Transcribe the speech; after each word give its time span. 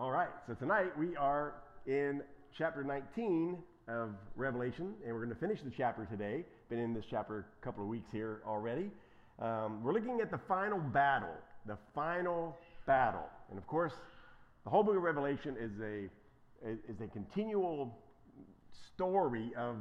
All 0.00 0.10
right, 0.10 0.30
so 0.46 0.54
tonight 0.54 0.98
we 0.98 1.14
are 1.16 1.56
in 1.86 2.22
chapter 2.56 2.82
19 2.82 3.58
of 3.86 4.14
Revelation, 4.34 4.94
and 5.04 5.12
we're 5.12 5.22
going 5.22 5.34
to 5.34 5.38
finish 5.38 5.60
the 5.62 5.70
chapter 5.76 6.06
today. 6.06 6.46
Been 6.70 6.78
in 6.78 6.94
this 6.94 7.04
chapter 7.10 7.40
a 7.40 7.62
couple 7.62 7.82
of 7.82 7.88
weeks 7.90 8.08
here 8.10 8.40
already. 8.46 8.90
Um, 9.42 9.84
we're 9.84 9.92
looking 9.92 10.22
at 10.22 10.30
the 10.30 10.40
final 10.48 10.78
battle, 10.78 11.34
the 11.66 11.76
final 11.94 12.56
battle, 12.86 13.28
and 13.50 13.58
of 13.58 13.66
course, 13.66 13.92
the 14.64 14.70
whole 14.70 14.82
book 14.82 14.96
of 14.96 15.02
Revelation 15.02 15.54
is 15.60 15.72
a 15.82 16.08
is 16.66 17.02
a 17.04 17.06
continual 17.08 17.98
story 18.94 19.52
of 19.54 19.76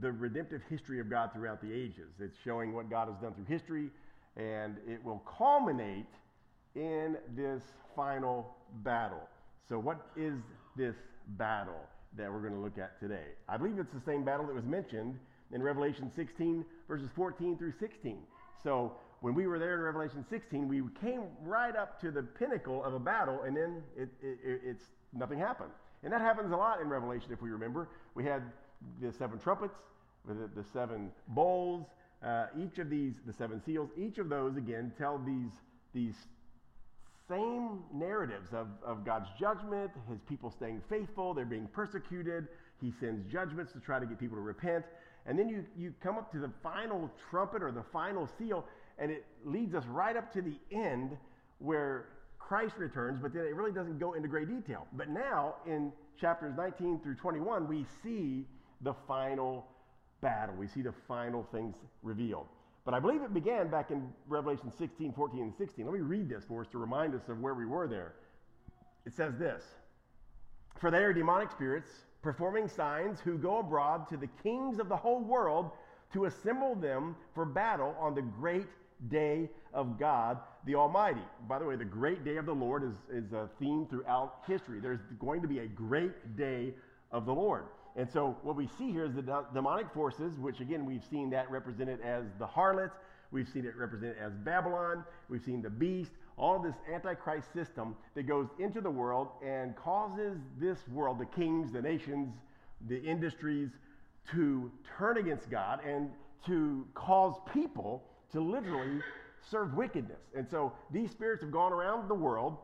the 0.00 0.12
redemptive 0.12 0.60
history 0.70 1.00
of 1.00 1.10
God 1.10 1.30
throughout 1.34 1.60
the 1.60 1.72
ages. 1.72 2.12
It's 2.20 2.36
showing 2.44 2.74
what 2.74 2.88
God 2.88 3.08
has 3.08 3.16
done 3.20 3.34
through 3.34 3.46
history, 3.46 3.90
and 4.36 4.76
it 4.86 5.02
will 5.04 5.24
culminate 5.36 6.06
in 6.76 7.16
this 7.34 7.62
final 7.96 8.54
battle. 8.84 9.28
So, 9.68 9.78
what 9.78 10.08
is 10.16 10.34
this 10.76 10.94
battle 11.38 11.80
that 12.16 12.30
we're 12.30 12.40
going 12.40 12.52
to 12.52 12.60
look 12.60 12.78
at 12.78 13.00
today? 13.00 13.28
I 13.48 13.56
believe 13.56 13.78
it's 13.78 13.92
the 13.94 14.10
same 14.10 14.24
battle 14.24 14.46
that 14.46 14.54
was 14.54 14.64
mentioned 14.64 15.18
in 15.52 15.62
Revelation 15.62 16.10
16, 16.14 16.64
verses 16.86 17.08
14 17.16 17.56
through 17.56 17.72
16. 17.80 18.18
So, 18.62 18.92
when 19.20 19.34
we 19.34 19.46
were 19.46 19.58
there 19.58 19.74
in 19.74 19.80
Revelation 19.80 20.24
16, 20.28 20.68
we 20.68 20.82
came 21.00 21.22
right 21.42 21.74
up 21.74 21.98
to 22.02 22.10
the 22.10 22.22
pinnacle 22.22 22.84
of 22.84 22.92
a 22.92 22.98
battle, 22.98 23.40
and 23.46 23.56
then 23.56 23.82
it, 23.96 24.10
it, 24.22 24.60
it's 24.62 24.84
nothing 25.14 25.38
happened. 25.38 25.70
And 26.02 26.12
that 26.12 26.20
happens 26.20 26.52
a 26.52 26.56
lot 26.56 26.82
in 26.82 26.88
Revelation, 26.88 27.28
if 27.32 27.40
we 27.40 27.50
remember. 27.50 27.88
We 28.14 28.24
had 28.24 28.42
the 29.00 29.12
seven 29.12 29.38
trumpets, 29.38 29.78
the, 30.28 30.50
the 30.54 30.64
seven 30.74 31.10
bowls, 31.28 31.86
uh, 32.22 32.46
each 32.62 32.78
of 32.78 32.90
these, 32.90 33.14
the 33.26 33.32
seven 33.32 33.62
seals, 33.64 33.88
each 33.96 34.18
of 34.18 34.28
those, 34.28 34.58
again, 34.58 34.92
tell 34.98 35.18
these, 35.18 35.52
these 35.94 36.14
same 37.28 37.80
narratives 37.92 38.52
of, 38.52 38.68
of 38.84 39.04
God's 39.04 39.28
judgment, 39.38 39.90
his 40.08 40.20
people 40.28 40.50
staying 40.50 40.82
faithful, 40.88 41.34
they're 41.34 41.44
being 41.44 41.68
persecuted, 41.72 42.48
he 42.80 42.92
sends 43.00 43.30
judgments 43.32 43.72
to 43.72 43.80
try 43.80 43.98
to 43.98 44.06
get 44.06 44.18
people 44.18 44.36
to 44.36 44.42
repent. 44.42 44.84
And 45.26 45.38
then 45.38 45.48
you, 45.48 45.64
you 45.76 45.94
come 46.02 46.16
up 46.16 46.30
to 46.32 46.38
the 46.38 46.50
final 46.62 47.10
trumpet 47.30 47.62
or 47.62 47.72
the 47.72 47.84
final 47.92 48.28
seal, 48.38 48.66
and 48.98 49.10
it 49.10 49.24
leads 49.44 49.74
us 49.74 49.84
right 49.86 50.16
up 50.16 50.32
to 50.34 50.42
the 50.42 50.58
end 50.70 51.16
where 51.58 52.08
Christ 52.38 52.74
returns, 52.76 53.18
but 53.22 53.32
then 53.32 53.44
it 53.44 53.54
really 53.54 53.72
doesn't 53.72 53.98
go 53.98 54.12
into 54.12 54.28
great 54.28 54.48
detail. 54.48 54.86
But 54.92 55.08
now 55.08 55.54
in 55.66 55.92
chapters 56.20 56.52
19 56.56 57.00
through 57.00 57.14
21, 57.14 57.66
we 57.66 57.86
see 58.02 58.44
the 58.82 58.94
final 59.08 59.66
battle. 60.20 60.54
We 60.56 60.68
see 60.68 60.82
the 60.82 60.94
final 61.08 61.46
things 61.52 61.76
revealed. 62.02 62.46
But 62.84 62.94
I 62.94 63.00
believe 63.00 63.22
it 63.22 63.32
began 63.32 63.68
back 63.70 63.90
in 63.90 64.08
Revelation 64.28 64.70
16, 64.76 65.12
14, 65.12 65.40
and 65.40 65.54
16. 65.56 65.86
Let 65.86 65.94
me 65.94 66.00
read 66.00 66.28
this 66.28 66.44
for 66.44 66.60
us 66.60 66.66
to 66.72 66.78
remind 66.78 67.14
us 67.14 67.22
of 67.28 67.40
where 67.40 67.54
we 67.54 67.64
were 67.64 67.88
there. 67.88 68.14
It 69.06 69.14
says 69.14 69.36
this 69.38 69.62
For 70.78 70.90
they 70.90 70.98
are 70.98 71.12
demonic 71.12 71.50
spirits 71.50 71.90
performing 72.22 72.66
signs 72.68 73.20
who 73.20 73.36
go 73.36 73.58
abroad 73.58 74.08
to 74.08 74.16
the 74.16 74.28
kings 74.42 74.78
of 74.78 74.88
the 74.88 74.96
whole 74.96 75.20
world 75.20 75.70
to 76.12 76.24
assemble 76.24 76.74
them 76.74 77.14
for 77.34 77.44
battle 77.44 77.94
on 78.00 78.14
the 78.14 78.22
great 78.22 78.66
day 79.08 79.50
of 79.74 79.98
God 79.98 80.38
the 80.64 80.74
Almighty. 80.74 81.20
By 81.46 81.58
the 81.58 81.66
way, 81.66 81.76
the 81.76 81.84
great 81.84 82.24
day 82.24 82.36
of 82.36 82.46
the 82.46 82.54
Lord 82.54 82.82
is, 82.82 83.24
is 83.24 83.32
a 83.32 83.50
theme 83.58 83.86
throughout 83.90 84.36
history. 84.46 84.80
There's 84.80 85.00
going 85.20 85.42
to 85.42 85.48
be 85.48 85.58
a 85.58 85.66
great 85.66 86.36
day 86.36 86.72
of 87.10 87.26
the 87.26 87.34
Lord. 87.34 87.64
And 87.96 88.10
so 88.10 88.36
what 88.42 88.56
we 88.56 88.68
see 88.78 88.90
here 88.90 89.04
is 89.04 89.14
the 89.14 89.44
demonic 89.54 89.92
forces, 89.92 90.38
which 90.38 90.60
again 90.60 90.84
we've 90.84 91.04
seen 91.10 91.30
that 91.30 91.50
represented 91.50 92.00
as 92.00 92.24
the 92.38 92.46
harlot, 92.46 92.90
we've 93.30 93.48
seen 93.48 93.64
it 93.64 93.76
represented 93.76 94.16
as 94.18 94.32
Babylon, 94.32 95.04
we've 95.28 95.42
seen 95.42 95.62
the 95.62 95.70
beast, 95.70 96.10
all 96.36 96.58
this 96.58 96.74
antichrist 96.92 97.52
system 97.52 97.94
that 98.14 98.24
goes 98.24 98.48
into 98.58 98.80
the 98.80 98.90
world 98.90 99.28
and 99.44 99.76
causes 99.76 100.38
this 100.58 100.78
world, 100.88 101.18
the 101.18 101.26
kings, 101.26 101.72
the 101.72 101.80
nations, 101.80 102.34
the 102.88 103.00
industries, 103.02 103.70
to 104.32 104.70
turn 104.98 105.18
against 105.18 105.50
God 105.50 105.80
and 105.86 106.10
to 106.46 106.86
cause 106.94 107.34
people 107.52 108.02
to 108.32 108.40
literally 108.40 109.00
serve 109.50 109.74
wickedness. 109.74 110.20
And 110.34 110.48
so 110.48 110.72
these 110.90 111.10
spirits 111.10 111.42
have 111.42 111.52
gone 111.52 111.72
around 111.72 112.08
the 112.08 112.14
world 112.14 112.56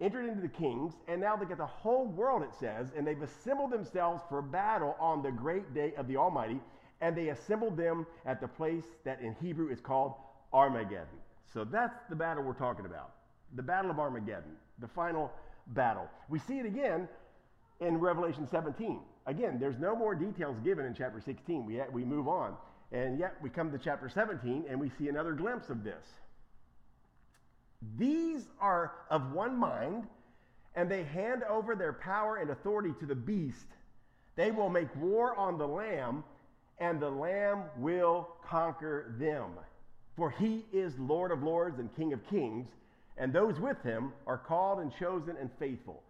entered 0.00 0.26
into 0.26 0.42
the 0.42 0.48
kings, 0.48 0.94
and 1.08 1.20
now 1.20 1.36
they 1.36 1.46
get 1.46 1.58
the 1.58 1.66
whole 1.66 2.06
world, 2.06 2.42
it 2.42 2.54
says, 2.58 2.88
and 2.96 3.06
they've 3.06 3.22
assembled 3.22 3.70
themselves 3.70 4.22
for 4.28 4.42
battle 4.42 4.94
on 5.00 5.22
the 5.22 5.30
great 5.30 5.72
day 5.74 5.94
of 5.96 6.06
the 6.06 6.16
Almighty, 6.16 6.60
and 7.00 7.16
they 7.16 7.28
assembled 7.28 7.76
them 7.76 8.06
at 8.24 8.40
the 8.40 8.48
place 8.48 8.84
that 9.04 9.20
in 9.20 9.34
Hebrew 9.40 9.70
is 9.70 9.80
called 9.80 10.14
Armageddon. 10.52 11.06
So 11.52 11.64
that's 11.64 11.98
the 12.10 12.16
battle 12.16 12.42
we're 12.42 12.52
talking 12.52 12.86
about. 12.86 13.12
The 13.54 13.62
Battle 13.62 13.90
of 13.90 13.98
Armageddon, 13.98 14.56
the 14.80 14.88
final 14.88 15.30
battle. 15.68 16.08
We 16.28 16.38
see 16.38 16.58
it 16.58 16.66
again 16.66 17.08
in 17.80 17.98
Revelation 17.98 18.46
17. 18.50 19.00
Again, 19.26 19.58
there's 19.58 19.78
no 19.78 19.94
more 19.94 20.14
details 20.14 20.56
given 20.64 20.84
in 20.86 20.94
chapter 20.94 21.20
16. 21.20 21.64
We, 21.64 21.80
we 21.92 22.04
move 22.04 22.28
on. 22.28 22.54
And 22.92 23.18
yet 23.18 23.34
we 23.42 23.50
come 23.50 23.72
to 23.72 23.78
chapter 23.78 24.08
17 24.08 24.66
and 24.68 24.78
we 24.78 24.90
see 24.98 25.08
another 25.08 25.32
glimpse 25.32 25.68
of 25.70 25.82
this. 25.82 26.04
These 27.96 28.48
are 28.60 28.92
of 29.10 29.32
one 29.32 29.56
mind, 29.56 30.04
and 30.74 30.90
they 30.90 31.04
hand 31.04 31.42
over 31.48 31.74
their 31.74 31.92
power 31.92 32.36
and 32.36 32.50
authority 32.50 32.92
to 33.00 33.06
the 33.06 33.14
beast. 33.14 33.66
They 34.36 34.50
will 34.50 34.68
make 34.68 34.94
war 34.96 35.34
on 35.36 35.58
the 35.58 35.66
Lamb, 35.66 36.24
and 36.78 37.00
the 37.00 37.10
Lamb 37.10 37.64
will 37.78 38.28
conquer 38.46 39.14
them. 39.18 39.50
For 40.16 40.30
he 40.30 40.64
is 40.72 40.98
Lord 40.98 41.30
of 41.30 41.42
lords 41.42 41.78
and 41.78 41.94
King 41.96 42.12
of 42.12 42.26
kings, 42.28 42.68
and 43.18 43.32
those 43.32 43.58
with 43.58 43.82
him 43.82 44.12
are 44.26 44.38
called 44.38 44.80
and 44.80 44.92
chosen 44.94 45.36
and 45.40 45.50
faithful. 45.58 46.02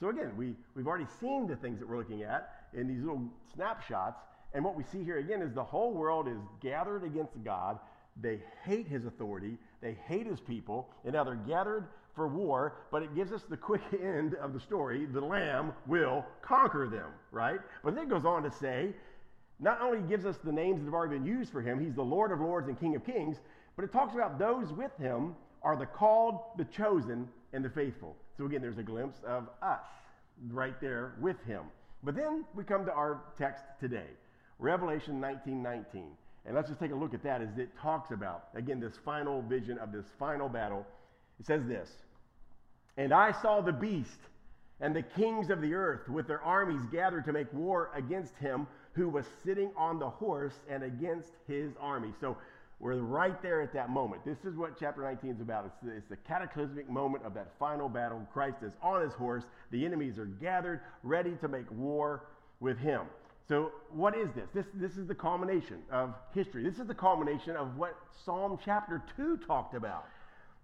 So, 0.00 0.08
again, 0.08 0.36
we, 0.36 0.54
we've 0.74 0.86
already 0.86 1.06
seen 1.20 1.46
the 1.46 1.56
things 1.56 1.78
that 1.80 1.88
we're 1.88 1.98
looking 1.98 2.22
at 2.22 2.50
in 2.72 2.86
these 2.86 3.00
little 3.00 3.22
snapshots. 3.54 4.20
And 4.54 4.64
what 4.64 4.76
we 4.76 4.84
see 4.84 5.02
here 5.04 5.18
again 5.18 5.42
is 5.42 5.52
the 5.52 5.64
whole 5.64 5.92
world 5.92 6.28
is 6.28 6.38
gathered 6.60 7.04
against 7.04 7.32
God 7.44 7.78
they 8.20 8.40
hate 8.64 8.86
his 8.88 9.04
authority. 9.04 9.56
They 9.80 9.96
hate 10.06 10.26
his 10.26 10.40
people. 10.40 10.88
And 11.04 11.12
now 11.12 11.24
they're 11.24 11.34
gathered 11.34 11.86
for 12.14 12.26
war, 12.26 12.74
but 12.90 13.02
it 13.02 13.14
gives 13.14 13.32
us 13.32 13.42
the 13.48 13.56
quick 13.56 13.82
end 14.02 14.34
of 14.34 14.52
the 14.52 14.60
story. 14.60 15.06
The 15.06 15.20
Lamb 15.20 15.72
will 15.86 16.24
conquer 16.42 16.88
them, 16.88 17.10
right? 17.30 17.60
But 17.84 17.94
then 17.94 18.04
it 18.04 18.10
goes 18.10 18.24
on 18.24 18.42
to 18.42 18.50
say, 18.50 18.92
not 19.60 19.80
only 19.80 20.00
gives 20.00 20.26
us 20.26 20.36
the 20.42 20.52
names 20.52 20.80
that 20.80 20.84
have 20.84 20.94
already 20.94 21.18
been 21.18 21.26
used 21.26 21.50
for 21.50 21.60
him, 21.60 21.80
he's 21.80 21.94
the 21.94 22.02
Lord 22.02 22.32
of 22.32 22.40
Lords 22.40 22.68
and 22.68 22.78
King 22.78 22.96
of 22.96 23.04
Kings, 23.04 23.38
but 23.76 23.84
it 23.84 23.92
talks 23.92 24.14
about 24.14 24.38
those 24.38 24.72
with 24.72 24.96
him 24.98 25.34
are 25.62 25.76
the 25.76 25.86
called, 25.86 26.40
the 26.56 26.64
chosen, 26.64 27.28
and 27.52 27.64
the 27.64 27.70
faithful. 27.70 28.16
So 28.36 28.46
again, 28.46 28.60
there's 28.62 28.78
a 28.78 28.82
glimpse 28.82 29.18
of 29.26 29.48
us 29.62 29.80
right 30.50 30.80
there 30.80 31.14
with 31.20 31.42
him. 31.44 31.62
But 32.04 32.14
then 32.14 32.44
we 32.54 32.62
come 32.62 32.84
to 32.84 32.92
our 32.92 33.20
text 33.36 33.64
today, 33.80 34.06
Revelation 34.58 35.20
19 35.20 35.62
19. 35.62 36.04
And 36.48 36.56
let's 36.56 36.68
just 36.68 36.80
take 36.80 36.92
a 36.92 36.96
look 36.96 37.12
at 37.12 37.22
that 37.24 37.42
as 37.42 37.58
it 37.58 37.68
talks 37.78 38.10
about, 38.10 38.48
again, 38.54 38.80
this 38.80 38.94
final 39.04 39.42
vision 39.42 39.76
of 39.76 39.92
this 39.92 40.06
final 40.18 40.48
battle. 40.48 40.86
It 41.38 41.44
says 41.46 41.66
this 41.66 41.90
And 42.96 43.12
I 43.12 43.32
saw 43.42 43.60
the 43.60 43.72
beast 43.72 44.18
and 44.80 44.96
the 44.96 45.02
kings 45.02 45.50
of 45.50 45.60
the 45.60 45.74
earth 45.74 46.08
with 46.08 46.26
their 46.26 46.40
armies 46.40 46.80
gathered 46.90 47.26
to 47.26 47.34
make 47.34 47.52
war 47.52 47.90
against 47.94 48.34
him 48.36 48.66
who 48.92 49.10
was 49.10 49.26
sitting 49.44 49.70
on 49.76 49.98
the 49.98 50.08
horse 50.08 50.54
and 50.70 50.82
against 50.82 51.32
his 51.46 51.72
army. 51.78 52.14
So 52.18 52.38
we're 52.80 52.96
right 52.96 53.42
there 53.42 53.60
at 53.60 53.74
that 53.74 53.90
moment. 53.90 54.24
This 54.24 54.38
is 54.46 54.56
what 54.56 54.80
chapter 54.80 55.02
19 55.02 55.32
is 55.32 55.40
about. 55.42 55.66
It's 55.66 55.76
the, 55.82 55.90
it's 55.90 56.08
the 56.08 56.16
cataclysmic 56.16 56.88
moment 56.88 57.26
of 57.26 57.34
that 57.34 57.52
final 57.58 57.90
battle. 57.90 58.26
Christ 58.32 58.62
is 58.62 58.72
on 58.82 59.02
his 59.02 59.12
horse, 59.12 59.44
the 59.70 59.84
enemies 59.84 60.16
are 60.16 60.26
gathered, 60.26 60.80
ready 61.02 61.32
to 61.42 61.48
make 61.48 61.70
war 61.70 62.24
with 62.60 62.78
him. 62.78 63.02
So, 63.48 63.72
what 63.90 64.14
is 64.14 64.28
this? 64.34 64.48
This, 64.54 64.66
this 64.74 64.98
is 64.98 65.06
the 65.06 65.14
culmination 65.14 65.78
of 65.90 66.14
history. 66.34 66.62
This 66.62 66.78
is 66.78 66.86
the 66.86 66.94
culmination 66.94 67.56
of 67.56 67.78
what 67.78 67.96
Psalm 68.24 68.58
chapter 68.62 69.02
2 69.16 69.38
talked 69.46 69.74
about. 69.74 70.04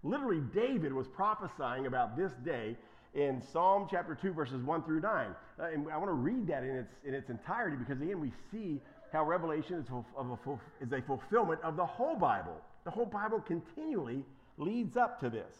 Literally, 0.03 0.41
David 0.53 0.93
was 0.93 1.07
prophesying 1.07 1.87
about 1.87 2.15
this 2.15 2.31
day 2.45 2.77
in 3.15 3.41
Psalm 3.51 3.87
chapter 3.89 4.15
2, 4.21 4.33
verses 4.33 4.61
1 4.61 4.83
through 4.83 5.01
9. 5.01 5.27
Uh, 5.59 5.63
and 5.63 5.87
I 5.91 5.97
want 5.97 6.09
to 6.09 6.13
read 6.13 6.45
that 6.47 6.63
in 6.63 6.75
its, 6.75 6.93
in 7.03 7.15
its 7.15 7.31
entirety 7.31 7.75
because, 7.75 7.99
again, 7.99 8.19
we 8.19 8.31
see 8.51 8.79
how 9.11 9.25
Revelation 9.25 9.79
is, 9.79 9.87
a, 9.89 10.85
is 10.85 10.91
a 10.91 11.01
fulfillment 11.07 11.61
of 11.63 11.77
the 11.77 11.85
whole 11.85 12.15
Bible. 12.15 12.61
The 12.83 12.91
whole 12.91 13.05
Bible 13.07 13.41
continually 13.41 14.23
leads 14.59 14.95
up 14.95 15.19
to 15.21 15.29
this. 15.31 15.51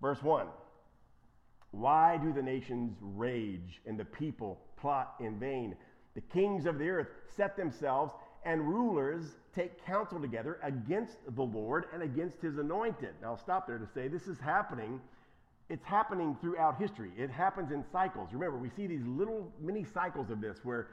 Verse 0.00 0.22
1 0.22 0.46
Why 1.72 2.16
do 2.22 2.32
the 2.32 2.42
nations 2.42 2.96
rage 3.00 3.80
and 3.86 3.98
the 3.98 4.04
people 4.04 4.60
plot 4.80 5.14
in 5.18 5.40
vain? 5.40 5.74
The 6.14 6.20
kings 6.20 6.66
of 6.66 6.78
the 6.78 6.88
earth 6.88 7.08
set 7.36 7.56
themselves, 7.56 8.12
and 8.44 8.60
rulers 8.62 9.24
take 9.54 9.84
counsel 9.84 10.20
together 10.20 10.58
against 10.62 11.16
the 11.36 11.42
Lord 11.42 11.86
and 11.92 12.02
against 12.02 12.40
his 12.40 12.58
anointed. 12.58 13.14
Now, 13.20 13.28
I'll 13.28 13.38
stop 13.38 13.66
there 13.66 13.78
to 13.78 13.86
say 13.94 14.08
this 14.08 14.26
is 14.26 14.38
happening. 14.38 15.00
It's 15.68 15.84
happening 15.84 16.36
throughout 16.40 16.78
history. 16.78 17.12
It 17.16 17.30
happens 17.30 17.70
in 17.70 17.84
cycles. 17.92 18.28
Remember, 18.32 18.58
we 18.58 18.70
see 18.70 18.86
these 18.86 19.06
little 19.06 19.52
mini 19.60 19.84
cycles 19.94 20.28
of 20.30 20.40
this 20.40 20.58
where 20.64 20.88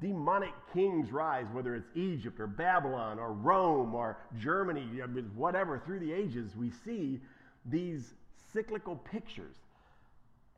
demonic 0.00 0.52
kings 0.72 1.10
rise, 1.10 1.46
whether 1.52 1.74
it's 1.74 1.88
Egypt 1.94 2.38
or 2.40 2.46
Babylon 2.46 3.18
or 3.18 3.32
Rome 3.32 3.94
or 3.94 4.18
Germany, 4.38 5.00
whatever, 5.34 5.80
through 5.84 6.00
the 6.00 6.12
ages, 6.12 6.54
we 6.56 6.70
see 6.84 7.20
these 7.64 8.14
cyclical 8.52 8.96
pictures 8.96 9.56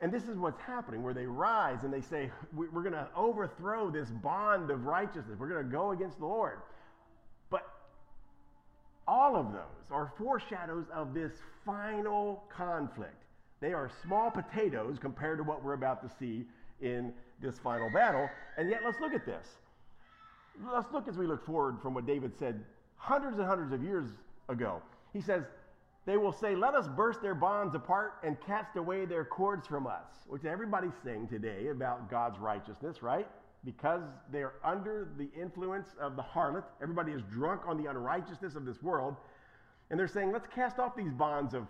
And 0.02 0.10
this 0.10 0.24
is 0.24 0.36
what's 0.36 0.60
happening, 0.60 1.04
where 1.04 1.14
they 1.14 1.26
rise 1.26 1.78
and 1.84 1.92
they 1.92 2.00
say, 2.00 2.28
We're 2.52 2.82
going 2.82 2.92
to 2.92 3.06
overthrow 3.16 3.88
this 3.88 4.10
bond 4.10 4.68
of 4.70 4.84
righteousness. 4.84 5.36
We're 5.38 5.48
going 5.48 5.64
to 5.64 5.70
go 5.70 5.92
against 5.92 6.18
the 6.18 6.26
Lord. 6.26 6.58
But 7.50 7.62
all 9.06 9.36
of 9.36 9.52
those 9.52 9.90
are 9.92 10.12
foreshadows 10.18 10.86
of 10.92 11.14
this 11.14 11.30
final 11.64 12.42
conflict. 12.54 13.22
They 13.60 13.72
are 13.72 13.88
small 14.02 14.28
potatoes 14.28 14.98
compared 15.00 15.38
to 15.38 15.44
what 15.44 15.62
we're 15.62 15.74
about 15.74 16.02
to 16.02 16.12
see 16.18 16.46
in 16.80 17.12
this 17.40 17.60
final 17.60 17.88
battle. 17.94 18.28
And 18.58 18.68
yet, 18.68 18.80
let's 18.84 18.98
look 19.00 19.14
at 19.14 19.24
this. 19.24 19.46
Let's 20.74 20.92
look 20.92 21.06
as 21.06 21.16
we 21.16 21.26
look 21.28 21.46
forward 21.46 21.76
from 21.80 21.94
what 21.94 22.06
David 22.06 22.32
said 22.36 22.64
hundreds 22.96 23.38
and 23.38 23.46
hundreds 23.46 23.72
of 23.72 23.84
years 23.84 24.08
ago. 24.48 24.82
He 25.12 25.20
says, 25.20 25.44
They 26.04 26.16
will 26.16 26.32
say, 26.32 26.54
Let 26.56 26.74
us 26.74 26.88
burst 26.88 27.22
their 27.22 27.34
bonds 27.34 27.74
apart 27.74 28.14
and 28.24 28.36
cast 28.40 28.76
away 28.76 29.04
their 29.04 29.24
cords 29.24 29.66
from 29.66 29.86
us, 29.86 30.24
which 30.26 30.44
everybody's 30.44 30.96
saying 31.04 31.28
today 31.28 31.68
about 31.68 32.10
God's 32.10 32.38
righteousness, 32.38 33.02
right? 33.02 33.28
Because 33.64 34.02
they're 34.32 34.54
under 34.64 35.08
the 35.16 35.28
influence 35.40 35.88
of 36.00 36.16
the 36.16 36.22
harlot. 36.22 36.64
Everybody 36.82 37.12
is 37.12 37.22
drunk 37.30 37.62
on 37.66 37.80
the 37.80 37.88
unrighteousness 37.88 38.56
of 38.56 38.64
this 38.64 38.82
world. 38.82 39.16
And 39.90 39.98
they're 39.98 40.08
saying, 40.08 40.32
Let's 40.32 40.48
cast 40.48 40.80
off 40.80 40.96
these 40.96 41.12
bonds 41.12 41.54
of, 41.54 41.66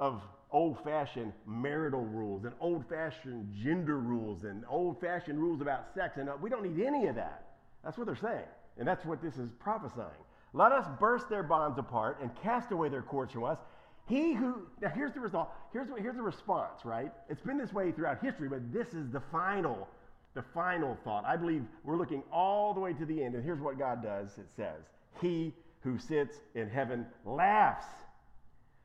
of 0.00 0.20
old 0.50 0.82
fashioned 0.82 1.32
marital 1.46 2.04
rules 2.04 2.44
and 2.44 2.54
old 2.60 2.88
fashioned 2.88 3.52
gender 3.62 3.98
rules 3.98 4.44
and 4.44 4.64
old 4.68 5.00
fashioned 5.00 5.38
rules 5.38 5.60
about 5.60 5.86
sex. 5.94 6.16
And 6.16 6.28
uh, 6.28 6.34
we 6.40 6.50
don't 6.50 6.62
need 6.62 6.84
any 6.84 7.06
of 7.06 7.14
that. 7.14 7.44
That's 7.84 7.96
what 7.96 8.06
they're 8.06 8.16
saying. 8.16 8.46
And 8.78 8.86
that's 8.86 9.04
what 9.04 9.22
this 9.22 9.36
is 9.36 9.50
prophesying. 9.60 10.10
Let 10.52 10.72
us 10.72 10.86
burst 10.98 11.28
their 11.28 11.42
bonds 11.42 11.78
apart 11.78 12.18
and 12.20 12.30
cast 12.42 12.72
away 12.72 12.88
their 12.88 13.02
cords 13.02 13.32
from 13.32 13.44
us. 13.44 13.58
He 14.06 14.34
who, 14.34 14.66
now 14.80 14.90
here's 14.90 15.12
the 15.12 15.20
result, 15.20 15.50
here's, 15.72 15.88
here's 15.98 16.16
the 16.16 16.22
response, 16.22 16.84
right? 16.84 17.12
It's 17.28 17.42
been 17.42 17.58
this 17.58 17.72
way 17.72 17.90
throughout 17.90 18.22
history, 18.22 18.48
but 18.48 18.72
this 18.72 18.88
is 18.94 19.10
the 19.10 19.22
final, 19.32 19.88
the 20.34 20.44
final 20.54 20.96
thought. 21.02 21.24
I 21.24 21.36
believe 21.36 21.64
we're 21.82 21.96
looking 21.96 22.22
all 22.32 22.72
the 22.72 22.80
way 22.80 22.92
to 22.92 23.04
the 23.04 23.22
end, 23.22 23.34
and 23.34 23.44
here's 23.44 23.60
what 23.60 23.78
God 23.78 24.02
does 24.02 24.38
it 24.38 24.46
says, 24.56 24.82
He 25.20 25.52
who 25.80 25.98
sits 25.98 26.36
in 26.54 26.68
heaven 26.68 27.06
laughs 27.24 27.86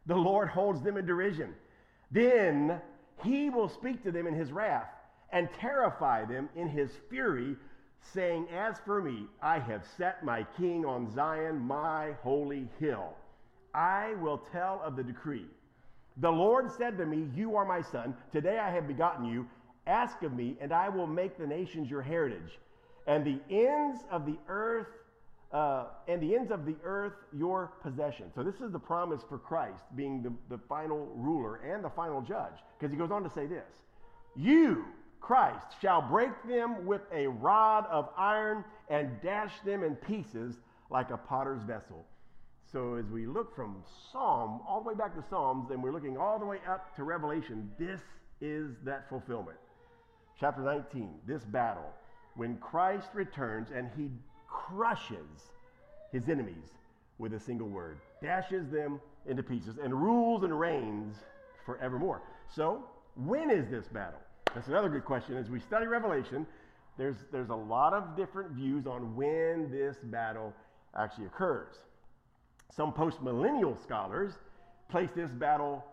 the 0.06 0.16
Lord 0.16 0.50
holds 0.50 0.82
them 0.82 0.98
in 0.98 1.06
derision. 1.06 1.54
Then 2.12 2.82
he 3.24 3.50
will 3.50 3.70
speak 3.70 4.04
to 4.04 4.12
them 4.12 4.28
in 4.28 4.34
his 4.34 4.52
wrath 4.52 4.90
and 5.32 5.48
terrify 5.60 6.26
them 6.26 6.50
in 6.56 6.68
his 6.68 6.92
fury, 7.10 7.56
saying, 8.14 8.48
As 8.50 8.76
for 8.86 9.02
me, 9.02 9.28
I 9.42 9.60
have 9.60 9.84
set 9.98 10.26
my 10.26 10.46
king 10.58 10.86
on 10.86 11.14
Zion, 11.14 11.60
my 11.60 12.14
holy 12.24 12.68
hill. 12.80 13.16
I 13.74 14.14
will 14.22 14.38
tell 14.52 14.82
of 14.84 14.96
the 14.96 15.04
decree. 15.04 15.46
The 16.18 16.32
Lord 16.32 16.72
said 16.72 16.98
to 16.98 17.06
me, 17.06 17.30
You 17.36 17.56
are 17.56 17.66
my 17.66 17.82
son. 17.82 18.16
Today 18.32 18.60
I 18.60 18.70
have 18.72 18.88
begotten 18.88 19.26
you. 19.26 19.48
Ask 19.88 20.22
of 20.24 20.34
me, 20.34 20.58
and 20.62 20.72
I 20.72 20.90
will 20.90 21.08
make 21.08 21.38
the 21.38 21.48
nations 21.48 21.90
your 21.90 22.02
heritage, 22.02 22.60
and 23.08 23.26
the 23.26 23.40
ends 23.50 24.04
of 24.12 24.26
the 24.26 24.38
earth 24.48 24.88
uh, 25.54 25.86
and 26.08 26.22
the 26.22 26.36
ends 26.36 26.52
of 26.52 26.66
the 26.66 26.76
earth 26.84 27.14
your 27.34 27.74
possession. 27.84 28.32
So 28.34 28.44
this 28.44 28.62
is 28.62 28.72
the 28.72 28.80
promise 28.80 29.22
for 29.28 29.38
Christ 29.38 29.84
being 29.96 30.24
the, 30.24 30.32
the 30.50 30.62
final 30.70 31.12
ruler 31.16 31.58
and 31.58 31.84
the 31.84 31.90
final 31.90 32.22
judge. 32.22 32.54
Because 32.80 32.92
he 32.92 32.98
goes 32.98 33.12
on 33.12 33.24
to 33.24 33.30
say 33.30 33.48
this 33.48 33.82
You, 34.36 34.86
Christ, 35.20 35.68
shall 35.82 36.02
break 36.02 36.32
them 36.48 36.86
with 36.86 37.02
a 37.14 37.28
rod 37.28 37.86
of 37.92 38.10
iron 38.18 38.64
and 38.90 39.10
dash 39.22 39.52
them 39.66 39.84
in 39.84 39.96
pieces 39.96 40.56
like 40.90 41.10
a 41.10 41.18
potter's 41.18 41.64
vessel. 41.64 42.06
So 42.72 42.96
as 42.96 43.06
we 43.12 43.26
look 43.26 43.54
from 43.54 43.84
Psalm 44.12 44.62
all 44.66 44.82
the 44.82 44.88
way 44.88 44.96
back 44.96 45.14
to 45.16 45.24
Psalms, 45.30 45.72
and 45.72 45.84
we're 45.84 45.92
looking 45.92 46.18
all 46.18 46.40
the 46.40 46.46
way 46.46 46.60
up 46.70 46.96
to 46.96 47.04
Revelation, 47.04 47.70
this 47.78 48.00
is 48.40 48.78
that 48.86 49.10
fulfillment. 49.10 49.58
Chapter 50.40 50.62
19, 50.62 51.10
this 51.28 51.44
battle, 51.44 51.92
when 52.36 52.56
Christ 52.58 53.10
returns 53.14 53.70
and 53.76 53.90
he 53.98 54.10
crushes 54.48 55.52
his 56.14 56.30
enemies 56.30 56.78
with 57.18 57.34
a 57.34 57.40
single 57.40 57.68
word, 57.68 57.98
dashes 58.24 58.70
them 58.70 59.02
into 59.26 59.44
pieces, 59.44 59.78
and 59.84 59.94
rules 59.94 60.44
and 60.44 60.58
reigns 60.58 61.18
forevermore. 61.66 62.22
So, 62.56 62.86
when 63.16 63.52
is 63.52 63.70
this 63.70 63.88
battle? 63.88 64.20
That's 64.56 64.70
another 64.70 64.90
good 64.90 65.06
question. 65.06 65.36
As 65.36 65.50
we 65.50 65.60
study 65.60 65.88
Revelation, 65.88 66.48
there's, 66.98 67.18
there's 67.34 67.50
a 67.50 67.56
lot 67.56 67.94
of 67.94 68.16
different 68.16 68.52
views 68.52 68.88
on 68.88 69.14
when 69.16 69.70
this 69.70 69.98
battle 70.04 70.54
actually 70.98 71.26
occurs. 71.26 71.76
Some 72.76 72.94
postmillennial 72.94 73.82
scholars 73.84 74.34
place 74.90 75.10
this 75.16 75.30
battle 75.32 75.84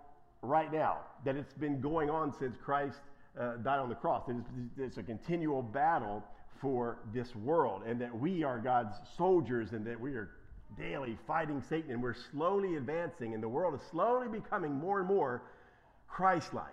right 0.42 0.72
now, 0.72 0.98
that 1.24 1.36
it's 1.36 1.52
been 1.54 1.80
going 1.80 2.10
on 2.10 2.32
since 2.38 2.56
Christ 2.64 2.98
uh, 3.38 3.56
died 3.56 3.80
on 3.80 3.88
the 3.88 3.94
cross. 3.94 4.28
It's, 4.28 4.48
it's 4.76 4.96
a 4.98 5.02
continual 5.02 5.62
battle 5.62 6.22
for 6.60 6.98
this 7.12 7.34
world, 7.36 7.82
and 7.86 8.00
that 8.00 8.16
we 8.16 8.44
are 8.44 8.58
God's 8.58 8.96
soldiers, 9.16 9.72
and 9.72 9.86
that 9.86 10.00
we 10.00 10.14
are 10.14 10.30
daily 10.76 11.16
fighting 11.26 11.62
Satan, 11.68 11.90
and 11.90 12.02
we're 12.02 12.16
slowly 12.32 12.76
advancing, 12.76 13.34
and 13.34 13.42
the 13.42 13.48
world 13.48 13.74
is 13.74 13.80
slowly 13.90 14.28
becoming 14.28 14.72
more 14.72 14.98
and 15.00 15.08
more 15.08 15.42
Christ 16.08 16.52
like. 16.54 16.66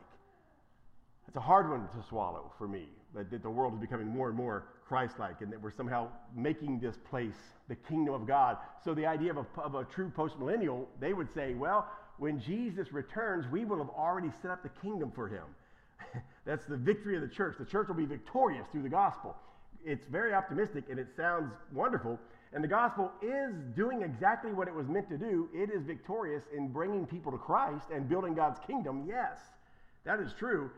It's 1.27 1.37
a 1.37 1.41
hard 1.41 1.69
one 1.69 1.81
to 1.81 2.07
swallow 2.09 2.51
for 2.57 2.67
me, 2.67 2.87
that, 3.15 3.31
that 3.31 3.41
the 3.41 3.49
world 3.49 3.73
is 3.73 3.79
becoming 3.79 4.07
more 4.07 4.27
and 4.27 4.37
more 4.37 4.65
Christ 4.87 5.19
like, 5.19 5.41
and 5.41 5.51
that 5.51 5.61
we're 5.61 5.71
somehow 5.71 6.09
making 6.35 6.79
this 6.79 6.95
place 7.09 7.35
the 7.67 7.75
kingdom 7.75 8.13
of 8.13 8.27
God. 8.27 8.57
So, 8.83 8.93
the 8.93 9.05
idea 9.05 9.31
of 9.31 9.37
a, 9.37 9.61
of 9.61 9.75
a 9.75 9.83
true 9.85 10.11
postmillennial, 10.15 10.85
they 10.99 11.13
would 11.13 11.33
say, 11.33 11.53
well, 11.53 11.89
when 12.17 12.39
Jesus 12.39 12.91
returns, 12.93 13.45
we 13.51 13.65
will 13.65 13.77
have 13.77 13.89
already 13.89 14.29
set 14.41 14.51
up 14.51 14.63
the 14.63 14.69
kingdom 14.81 15.11
for 15.13 15.27
him. 15.27 15.43
That's 16.45 16.65
the 16.65 16.77
victory 16.77 17.15
of 17.15 17.21
the 17.21 17.27
church. 17.27 17.55
The 17.57 17.65
church 17.65 17.87
will 17.87 17.95
be 17.95 18.05
victorious 18.05 18.67
through 18.71 18.83
the 18.83 18.89
gospel 18.89 19.35
it's 19.85 20.07
very 20.07 20.33
optimistic 20.33 20.85
and 20.89 20.99
it 20.99 21.07
sounds 21.15 21.53
wonderful. 21.71 22.19
And 22.53 22.63
the 22.63 22.67
gospel 22.67 23.11
is 23.21 23.53
doing 23.75 24.01
exactly 24.01 24.51
what 24.51 24.67
it 24.67 24.73
was 24.73 24.87
meant 24.87 25.09
to 25.09 25.17
do. 25.17 25.49
It 25.53 25.69
is 25.69 25.83
victorious 25.83 26.43
in 26.55 26.69
bringing 26.69 27.05
people 27.05 27.31
to 27.31 27.37
Christ 27.37 27.87
and 27.93 28.09
building 28.09 28.33
God's 28.33 28.59
kingdom. 28.65 29.05
Yes, 29.07 29.39
that 30.05 30.19
is 30.19 30.33
true. 30.37 30.71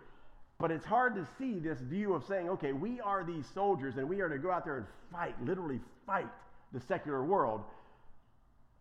But 0.59 0.71
it's 0.71 0.85
hard 0.85 1.15
to 1.15 1.27
see 1.37 1.59
this 1.59 1.79
view 1.79 2.13
of 2.13 2.25
saying, 2.25 2.49
okay, 2.49 2.73
we 2.73 2.99
are 2.99 3.23
these 3.23 3.45
soldiers 3.53 3.97
and 3.97 4.09
we 4.09 4.21
are 4.21 4.29
to 4.29 4.39
go 4.39 4.51
out 4.51 4.65
there 4.65 4.77
and 4.77 4.85
fight, 5.11 5.35
literally 5.45 5.79
fight 6.05 6.27
the 6.73 6.79
secular 6.79 7.23
world. 7.23 7.61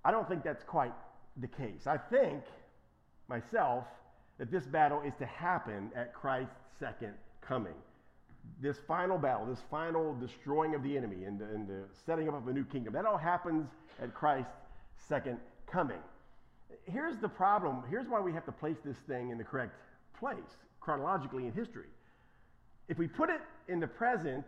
I 0.05 0.11
don't 0.11 0.27
think 0.29 0.43
that's 0.43 0.65
quite 0.65 0.93
the 1.37 1.49
case. 1.49 1.87
I 1.87 1.99
think 1.99 2.43
myself 3.29 3.85
that 4.39 4.51
this 4.51 4.65
battle 4.65 5.03
is 5.03 5.15
to 5.19 5.27
happen 5.27 5.91
at 5.95 6.15
Christ's 6.15 6.55
second 6.79 7.15
coming 7.41 7.75
this 8.61 8.79
final 8.87 9.19
battle, 9.19 9.47
this 9.47 9.63
final 9.71 10.15
destroying 10.15 10.75
of 10.75 10.83
the 10.83 10.97
enemy 10.97 11.25
and 11.25 11.39
the, 11.39 11.45
and 11.45 11.69
the 11.69 11.83
setting 12.07 12.29
up 12.29 12.35
of 12.35 12.49
a 12.49 12.53
new 12.53 12.65
kingdom, 12.65 12.93
that 12.95 13.05
all 13.05 13.19
happens 13.19 13.69
at 14.03 14.15
Christ's 14.15 14.53
second 15.09 15.39
coming. 15.67 15.99
Here's 16.85 17.19
the 17.19 17.29
problem. 17.29 17.83
Here's 17.91 18.09
why 18.09 18.21
we 18.21 18.33
have 18.33 18.45
to 18.47 18.53
place 18.53 18.79
this 18.85 18.97
thing 19.07 19.31
in 19.31 19.39
the 19.39 19.45
correct 19.45 19.75
place 20.19 20.57
chronologically 20.87 21.47
in 21.47 21.53
history. 21.53 21.89
If 22.89 22.97
we 22.97 23.09
put 23.09 23.29
it 23.29 23.41
in 23.67 23.81
the 23.81 23.89
present, 23.89 24.45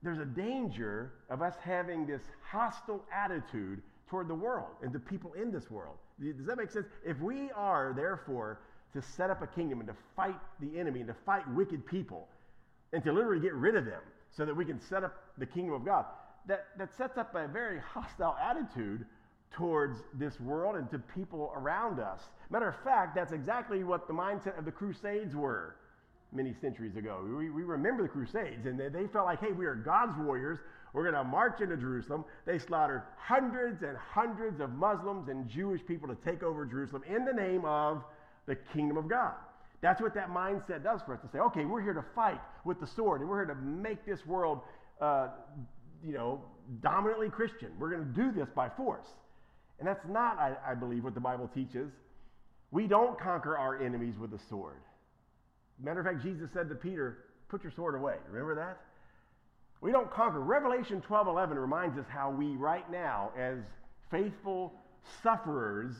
there's 0.00 0.20
a 0.20 0.24
danger 0.24 1.10
of 1.28 1.42
us 1.42 1.54
having 1.60 2.06
this 2.06 2.22
hostile 2.40 3.04
attitude 3.12 3.82
toward 4.08 4.28
the 4.28 4.34
world 4.34 4.70
and 4.80 4.92
the 4.92 5.00
people 5.00 5.32
in 5.32 5.50
this 5.50 5.68
world. 5.72 5.96
Does 6.22 6.46
that 6.46 6.56
make 6.56 6.70
sense? 6.70 6.86
If 7.04 7.18
we 7.18 7.50
are, 7.56 7.92
therefore, 7.96 8.60
to 8.94 9.02
set 9.02 9.28
up 9.28 9.42
a 9.42 9.46
kingdom 9.48 9.80
and 9.80 9.88
to 9.88 9.96
fight 10.14 10.38
the 10.60 10.78
enemy 10.78 11.00
and 11.00 11.08
to 11.08 11.16
fight 11.26 11.42
wicked 11.52 11.84
people 11.84 12.28
and 12.92 13.02
to 13.02 13.12
literally 13.12 13.40
get 13.40 13.54
rid 13.54 13.74
of 13.74 13.84
them 13.84 14.02
so 14.30 14.44
that 14.44 14.56
we 14.56 14.64
can 14.64 14.80
set 14.80 15.02
up 15.02 15.16
the 15.36 15.46
kingdom 15.46 15.74
of 15.74 15.84
God. 15.84 16.04
That, 16.46 16.66
that 16.78 16.96
sets 16.96 17.18
up 17.18 17.34
a 17.34 17.48
very 17.48 17.80
hostile 17.80 18.36
attitude 18.40 19.04
towards 19.56 19.98
this 20.14 20.38
world 20.40 20.76
and 20.76 20.90
to 20.90 20.98
people 20.98 21.52
around 21.56 22.00
us. 22.00 22.20
Matter 22.50 22.68
of 22.68 22.76
fact, 22.84 23.14
that's 23.14 23.32
exactly 23.32 23.84
what 23.84 24.06
the 24.06 24.14
mindset 24.14 24.58
of 24.58 24.64
the 24.64 24.70
Crusades 24.70 25.34
were 25.34 25.76
many 26.32 26.54
centuries 26.60 26.96
ago. 26.96 27.24
We, 27.36 27.50
we 27.50 27.62
remember 27.62 28.04
the 28.04 28.08
Crusades, 28.08 28.66
and 28.66 28.78
they, 28.78 28.88
they 28.88 29.06
felt 29.08 29.26
like, 29.26 29.40
hey, 29.40 29.52
we 29.52 29.66
are 29.66 29.74
God's 29.74 30.16
warriors. 30.18 30.58
We're 30.92 31.02
going 31.02 31.14
to 31.14 31.24
march 31.24 31.60
into 31.60 31.76
Jerusalem. 31.76 32.24
They 32.46 32.58
slaughtered 32.58 33.02
hundreds 33.16 33.82
and 33.82 33.96
hundreds 33.96 34.60
of 34.60 34.70
Muslims 34.70 35.28
and 35.28 35.48
Jewish 35.48 35.80
people 35.86 36.08
to 36.08 36.16
take 36.24 36.42
over 36.42 36.64
Jerusalem 36.64 37.02
in 37.08 37.24
the 37.24 37.32
name 37.32 37.64
of 37.64 38.02
the 38.46 38.56
kingdom 38.72 38.96
of 38.96 39.08
God. 39.08 39.34
That's 39.80 40.00
what 40.00 40.14
that 40.14 40.30
mindset 40.30 40.84
does 40.84 41.00
for 41.06 41.14
us 41.14 41.20
to 41.22 41.28
say, 41.32 41.38
okay, 41.38 41.64
we're 41.64 41.80
here 41.80 41.94
to 41.94 42.04
fight 42.14 42.40
with 42.64 42.80
the 42.80 42.86
sword, 42.86 43.20
and 43.20 43.30
we're 43.30 43.44
here 43.44 43.54
to 43.54 43.60
make 43.60 44.04
this 44.04 44.26
world, 44.26 44.60
uh, 45.00 45.28
you 46.04 46.12
know, 46.12 46.42
dominantly 46.82 47.30
Christian. 47.30 47.70
We're 47.78 47.90
going 47.90 48.12
to 48.12 48.20
do 48.20 48.30
this 48.32 48.48
by 48.54 48.68
force. 48.68 49.06
And 49.80 49.88
that's 49.88 50.06
not, 50.06 50.38
I, 50.38 50.54
I 50.64 50.74
believe, 50.74 51.02
what 51.02 51.14
the 51.14 51.20
Bible 51.20 51.50
teaches. 51.52 51.90
We 52.70 52.86
don't 52.86 53.18
conquer 53.18 53.58
our 53.58 53.82
enemies 53.82 54.14
with 54.20 54.30
the 54.30 54.38
sword. 54.48 54.76
Matter 55.82 56.00
of 56.00 56.06
fact, 56.06 56.22
Jesus 56.22 56.50
said 56.52 56.68
to 56.68 56.74
Peter, 56.74 57.24
put 57.48 57.64
your 57.64 57.72
sword 57.72 57.94
away. 57.94 58.16
Remember 58.30 58.54
that? 58.54 58.78
We 59.80 59.90
don't 59.90 60.10
conquer. 60.10 60.40
Revelation 60.40 61.00
12 61.00 61.26
11 61.26 61.58
reminds 61.58 61.98
us 61.98 62.04
how 62.08 62.30
we, 62.30 62.56
right 62.56 62.88
now, 62.90 63.32
as 63.36 63.58
faithful 64.10 64.74
sufferers, 65.22 65.94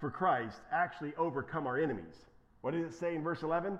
for 0.00 0.10
Christ 0.10 0.58
actually 0.72 1.12
overcome 1.16 1.66
our 1.66 1.78
enemies. 1.78 2.26
What 2.62 2.72
did 2.72 2.84
it 2.84 2.94
say 2.94 3.14
in 3.14 3.22
verse 3.22 3.42
11? 3.42 3.78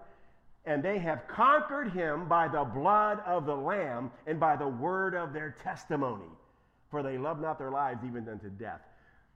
And 0.67 0.83
they 0.83 0.99
have 0.99 1.27
conquered 1.27 1.93
him 1.93 2.29
by 2.29 2.47
the 2.47 2.63
blood 2.63 3.21
of 3.27 3.47
the 3.47 3.55
Lamb 3.55 4.11
and 4.27 4.39
by 4.39 4.57
the 4.57 4.69
word 4.69 5.15
of 5.15 5.33
their 5.33 5.57
testimony, 5.65 6.29
for 6.91 7.03
they 7.03 7.19
love 7.19 7.41
not 7.41 7.59
their 7.59 7.71
lives 7.71 8.05
even 8.07 8.29
unto 8.29 8.51
death. 8.51 8.83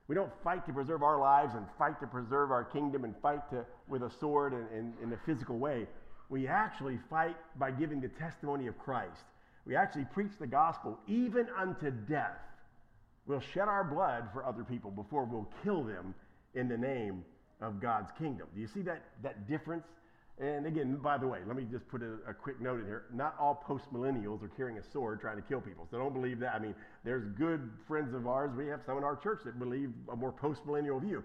We 0.06 0.14
don't 0.14 0.32
fight 0.42 0.66
to 0.66 0.73
preserve 0.73 1.02
our 1.02 1.18
lives 1.18 1.54
and 1.54 1.66
fight 1.78 1.99
to 2.00 2.06
preserve 2.06 2.50
our 2.50 2.64
kingdom 2.64 3.04
and 3.04 3.14
fight 3.23 3.49
to, 3.50 3.64
with 3.88 4.02
a 4.02 4.11
sword 4.20 4.52
and, 4.52 4.68
and 4.70 4.94
in 5.02 5.12
a 5.12 5.18
physical 5.25 5.58
way. 5.58 5.87
We 6.28 6.46
actually 6.46 6.99
fight 7.08 7.37
by 7.58 7.70
giving 7.70 8.00
the 8.00 8.08
testimony 8.08 8.66
of 8.66 8.78
Christ. 8.78 9.23
We 9.66 9.76
actually 9.76 10.06
preach 10.12 10.32
the 10.38 10.46
gospel 10.46 10.99
even 11.06 11.46
unto 11.58 11.90
death. 11.90 12.38
We'll 13.26 13.42
shed 13.54 13.68
our 13.68 13.84
blood 13.84 14.28
for 14.32 14.44
other 14.44 14.64
people 14.64 14.90
before 14.90 15.25
we'll 15.25 15.49
kill 15.62 15.82
them 15.82 16.14
in 16.54 16.68
the 16.68 16.76
name 16.76 17.25
of 17.62 17.80
God's 17.80 18.11
kingdom. 18.18 18.49
Do 18.54 18.61
you 18.61 18.68
see 18.68 18.82
that, 18.82 19.02
that 19.23 19.49
difference? 19.49 19.87
And 20.40 20.66
again, 20.66 20.96
by 20.96 21.16
the 21.16 21.28
way, 21.28 21.38
let 21.46 21.56
me 21.56 21.64
just 21.70 21.86
put 21.88 22.02
a, 22.02 22.14
a 22.28 22.34
quick 22.34 22.60
note 22.60 22.80
in 22.80 22.86
here. 22.86 23.04
Not 23.12 23.36
all 23.38 23.54
post 23.54 23.92
millennials 23.92 24.42
are 24.42 24.48
carrying 24.48 24.78
a 24.78 24.82
sword 24.82 25.20
trying 25.20 25.36
to 25.36 25.42
kill 25.42 25.60
people. 25.60 25.86
So 25.88 25.98
don't 25.98 26.12
believe 26.12 26.40
that. 26.40 26.54
I 26.54 26.58
mean, 26.58 26.74
there's 27.04 27.24
good 27.38 27.70
friends 27.86 28.14
of 28.14 28.26
ours. 28.26 28.50
We 28.56 28.66
have 28.66 28.80
some 28.84 28.98
in 28.98 29.04
our 29.04 29.14
church 29.14 29.42
that 29.44 29.60
believe 29.60 29.92
a 30.10 30.16
more 30.16 30.32
post 30.32 30.66
millennial 30.66 30.98
view. 30.98 31.22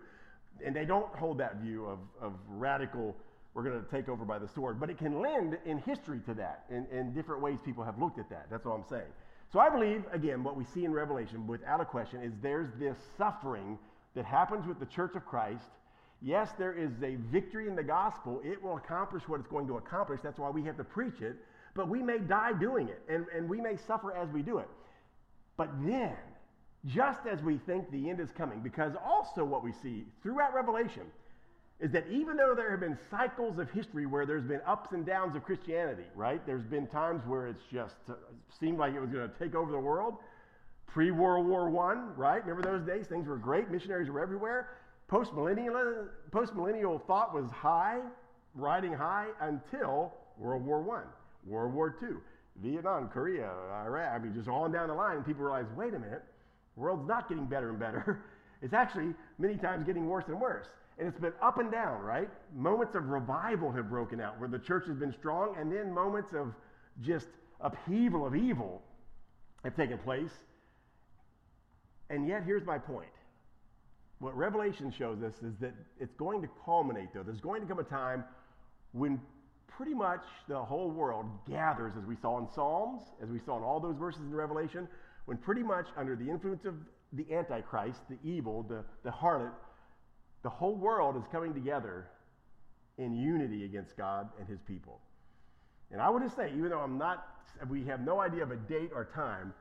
And 0.63 0.75
they 0.75 0.85
don't 0.85 1.13
hold 1.15 1.39
that 1.39 1.55
view 1.57 1.85
of, 1.85 1.99
of 2.21 2.33
radical, 2.47 3.15
we're 3.55 3.63
going 3.63 3.83
to 3.83 3.89
take 3.89 4.09
over 4.09 4.25
by 4.25 4.37
the 4.37 4.47
sword. 4.47 4.79
But 4.79 4.91
it 4.91 4.99
can 4.99 5.21
lend 5.21 5.57
in 5.65 5.79
history 5.79 6.19
to 6.27 6.35
that, 6.35 6.65
in, 6.69 6.85
in 6.95 7.11
different 7.13 7.41
ways 7.41 7.57
people 7.65 7.83
have 7.83 7.97
looked 7.97 8.19
at 8.19 8.29
that. 8.29 8.45
That's 8.51 8.67
all 8.67 8.73
I'm 8.73 8.87
saying. 8.87 9.11
So 9.51 9.59
I 9.59 9.69
believe, 9.69 10.03
again, 10.11 10.43
what 10.43 10.55
we 10.55 10.65
see 10.65 10.85
in 10.85 10.91
Revelation, 10.91 11.47
without 11.47 11.81
a 11.81 11.85
question, 11.85 12.21
is 12.21 12.33
there's 12.43 12.69
this 12.77 12.97
suffering 13.17 13.79
that 14.13 14.25
happens 14.25 14.67
with 14.67 14.79
the 14.79 14.85
church 14.85 15.15
of 15.15 15.25
Christ 15.25 15.65
Yes, 16.21 16.49
there 16.57 16.73
is 16.73 16.91
a 17.01 17.15
victory 17.31 17.67
in 17.67 17.75
the 17.75 17.83
gospel. 17.83 18.41
It 18.43 18.61
will 18.61 18.77
accomplish 18.77 19.23
what 19.27 19.39
it's 19.39 19.47
going 19.47 19.67
to 19.67 19.77
accomplish. 19.77 20.19
That's 20.21 20.38
why 20.38 20.49
we 20.49 20.63
have 20.63 20.77
to 20.77 20.83
preach 20.83 21.21
it. 21.21 21.38
But 21.75 21.88
we 21.88 22.01
may 22.03 22.17
die 22.19 22.53
doing 22.53 22.89
it, 22.89 23.01
and, 23.07 23.25
and 23.35 23.47
we 23.47 23.61
may 23.61 23.77
suffer 23.88 24.13
as 24.15 24.29
we 24.29 24.41
do 24.41 24.57
it. 24.57 24.67
But 25.55 25.69
then, 25.85 26.15
just 26.85 27.21
as 27.31 27.41
we 27.41 27.57
think 27.57 27.89
the 27.91 28.09
end 28.09 28.19
is 28.19 28.31
coming, 28.31 28.59
because 28.61 28.93
also 29.05 29.43
what 29.45 29.63
we 29.63 29.71
see 29.71 30.05
throughout 30.21 30.53
Revelation 30.53 31.03
is 31.79 31.91
that 31.91 32.05
even 32.09 32.35
though 32.35 32.53
there 32.53 32.71
have 32.71 32.81
been 32.81 32.97
cycles 33.09 33.57
of 33.57 33.69
history 33.71 34.05
where 34.05 34.25
there's 34.25 34.43
been 34.43 34.61
ups 34.67 34.91
and 34.91 35.05
downs 35.05 35.35
of 35.35 35.43
Christianity, 35.43 36.03
right? 36.15 36.45
There's 36.45 36.65
been 36.65 36.88
times 36.88 37.21
where 37.25 37.47
it's 37.47 37.63
just 37.71 37.95
uh, 38.09 38.15
seemed 38.59 38.77
like 38.77 38.93
it 38.93 38.99
was 38.99 39.09
going 39.09 39.29
to 39.29 39.39
take 39.39 39.55
over 39.55 39.71
the 39.71 39.79
world. 39.79 40.15
Pre 40.88 41.11
World 41.11 41.45
War 41.45 41.69
I, 41.69 41.93
right? 42.17 42.45
Remember 42.45 42.77
those 42.77 42.85
days? 42.85 43.07
Things 43.07 43.27
were 43.27 43.38
great. 43.38 43.69
Missionaries 43.71 44.09
were 44.09 44.19
everywhere. 44.19 44.69
Postmillennial, 45.09 46.07
postmillennial 46.31 47.05
thought 47.07 47.33
was 47.33 47.49
high, 47.49 47.99
riding 48.53 48.93
high 48.93 49.27
until 49.41 50.13
World 50.37 50.65
War 50.65 50.79
I, 50.97 51.49
World 51.49 51.73
War 51.73 51.95
II, 52.01 52.17
Vietnam, 52.61 53.09
Korea, 53.09 53.51
Iraq. 53.85 54.13
I 54.13 54.19
mean, 54.19 54.33
just 54.33 54.47
on 54.47 54.71
down 54.71 54.89
the 54.89 54.93
line, 54.93 55.17
and 55.17 55.25
people 55.25 55.43
realize, 55.43 55.65
wait 55.75 55.93
a 55.95 55.99
minute, 55.99 56.23
the 56.75 56.81
world's 56.81 57.07
not 57.07 57.27
getting 57.27 57.45
better 57.45 57.69
and 57.69 57.79
better. 57.79 58.23
It's 58.61 58.73
actually 58.73 59.13
many 59.37 59.55
times 59.55 59.85
getting 59.85 60.05
worse 60.05 60.25
and 60.27 60.37
worse. 60.37 60.65
And 60.97 61.07
it's 61.07 61.17
been 61.17 61.31
up 61.41 61.59
and 61.59 61.71
down, 61.71 62.01
right? 62.01 62.29
Moments 62.53 62.93
of 62.93 63.07
revival 63.07 63.71
have 63.71 63.89
broken 63.89 64.19
out 64.19 64.37
where 64.37 64.49
the 64.49 64.59
church 64.59 64.85
has 64.87 64.97
been 64.97 65.13
strong, 65.13 65.55
and 65.57 65.71
then 65.71 65.93
moments 65.93 66.33
of 66.33 66.53
just 67.01 67.27
upheaval 67.61 68.27
of 68.27 68.35
evil 68.35 68.81
have 69.63 69.77
taken 69.77 69.97
place. 69.99 70.31
And 72.09 72.27
yet, 72.27 72.43
here's 72.43 72.65
my 72.65 72.77
point 72.77 73.07
what 74.19 74.35
Revelation 74.35 74.93
shows 74.97 75.23
us 75.23 75.33
is 75.41 75.55
that 75.61 75.73
it's 75.99 76.13
going 76.15 76.41
to 76.41 76.49
culminate, 76.65 77.09
though. 77.13 77.23
There's 77.23 77.39
going 77.39 77.61
to 77.61 77.67
come 77.67 77.79
a 77.79 77.83
time 77.83 78.23
when 78.91 79.19
pretty 79.67 79.93
much 79.93 80.23
the 80.49 80.59
whole 80.59 80.91
world 80.91 81.25
gathers, 81.49 81.93
as 81.97 82.05
we 82.05 82.17
saw 82.21 82.38
in 82.39 82.47
Psalms, 82.53 83.01
as 83.23 83.29
we 83.29 83.39
saw 83.45 83.57
in 83.57 83.63
all 83.63 83.79
those 83.79 83.95
verses 83.95 84.21
in 84.21 84.33
Revelation, 84.33 84.88
when 85.25 85.38
pretty 85.38 85.63
much 85.63 85.88
under 85.95 86.15
the 86.15 86.29
influence 86.29 86.65
of 86.65 86.75
the 87.13 87.25
Antichrist, 87.33 88.01
the 88.09 88.17
evil, 88.29 88.63
the, 88.63 88.83
the 89.03 89.09
harlot, 89.09 89.53
the 90.43 90.49
whole 90.49 90.75
world 90.75 91.15
is 91.15 91.23
coming 91.31 91.53
together 91.53 92.07
in 92.97 93.15
unity 93.15 93.63
against 93.63 93.95
God 93.95 94.29
and 94.38 94.47
his 94.47 94.59
people. 94.67 94.99
And 95.91 96.01
I 96.01 96.09
would 96.09 96.21
just 96.21 96.35
say, 96.35 96.51
even 96.57 96.69
though 96.69 96.79
I'm 96.79 96.97
not, 96.97 97.25
we 97.69 97.85
have 97.85 98.01
no 98.01 98.19
idea 98.19 98.43
of 98.43 98.51
a 98.51 98.57
date 98.57 98.91
or 98.93 99.05
time, 99.15 99.53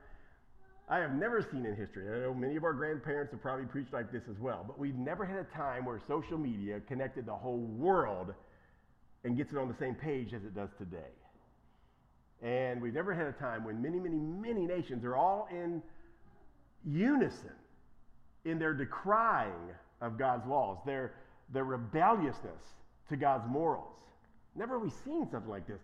I 0.91 0.97
have 0.97 1.13
never 1.13 1.47
seen 1.51 1.67
in 1.67 1.75
history, 1.75 2.07
I 2.09 2.21
know 2.21 2.33
many 2.33 2.55
of 2.55 2.63
our 2.63 2.73
grandparents 2.73 3.31
have 3.31 3.41
probably 3.41 3.65
preached 3.65 3.93
like 3.93 4.11
this 4.11 4.23
as 4.27 4.39
well, 4.39 4.63
but 4.65 4.79
we've 4.79 4.95
never 4.95 5.23
had 5.23 5.37
a 5.37 5.43
time 5.55 5.85
where 5.85 6.01
social 6.07 6.37
media 6.37 6.79
connected 6.87 7.27
the 7.27 7.35
whole 7.35 7.59
world 7.59 8.33
and 9.23 9.37
gets 9.37 9.51
it 9.51 9.59
on 9.59 9.67
the 9.67 9.75
same 9.77 9.93
page 9.93 10.33
as 10.33 10.43
it 10.43 10.55
does 10.55 10.69
today. 10.79 11.13
And 12.41 12.81
we've 12.81 12.93
never 12.93 13.13
had 13.13 13.27
a 13.27 13.33
time 13.33 13.63
when 13.65 13.79
many, 13.79 13.99
many, 13.99 14.17
many 14.17 14.65
nations 14.65 15.05
are 15.05 15.15
all 15.15 15.47
in 15.51 15.83
unison 16.83 17.51
in 18.45 18.57
their 18.57 18.73
decrying 18.73 19.69
of 20.01 20.17
God's 20.17 20.47
laws, 20.47 20.79
their, 20.87 21.13
their 21.53 21.65
rebelliousness 21.65 22.63
to 23.09 23.15
God's 23.15 23.47
morals. 23.47 23.97
Never 24.55 24.75
have 24.75 24.81
we 24.81 24.89
seen 25.05 25.29
something 25.29 25.51
like 25.51 25.67
this. 25.67 25.81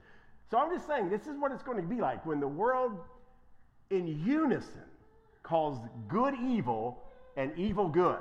So 0.49 0.57
I'm 0.57 0.73
just 0.73 0.87
saying, 0.87 1.09
this 1.09 1.27
is 1.27 1.37
what 1.37 1.51
it's 1.51 1.63
going 1.63 1.77
to 1.77 1.87
be 1.87 2.01
like 2.01 2.25
when 2.25 2.39
the 2.39 2.47
world 2.47 2.93
in 3.91 4.07
unison 4.25 4.81
calls 5.45 5.79
good 6.07 6.33
evil 6.43 7.03
and 7.37 7.51
evil 7.57 7.87
good 7.87 8.19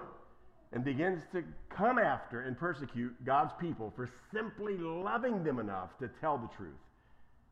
and 0.72 0.84
begins 0.84 1.22
to 1.32 1.42
come 1.70 1.98
after 1.98 2.42
and 2.42 2.58
persecute 2.58 3.12
God's 3.24 3.52
people 3.60 3.92
for 3.94 4.10
simply 4.32 4.76
loving 4.76 5.44
them 5.44 5.58
enough 5.58 5.96
to 6.00 6.08
tell 6.20 6.36
the 6.36 6.48
truth. 6.56 6.74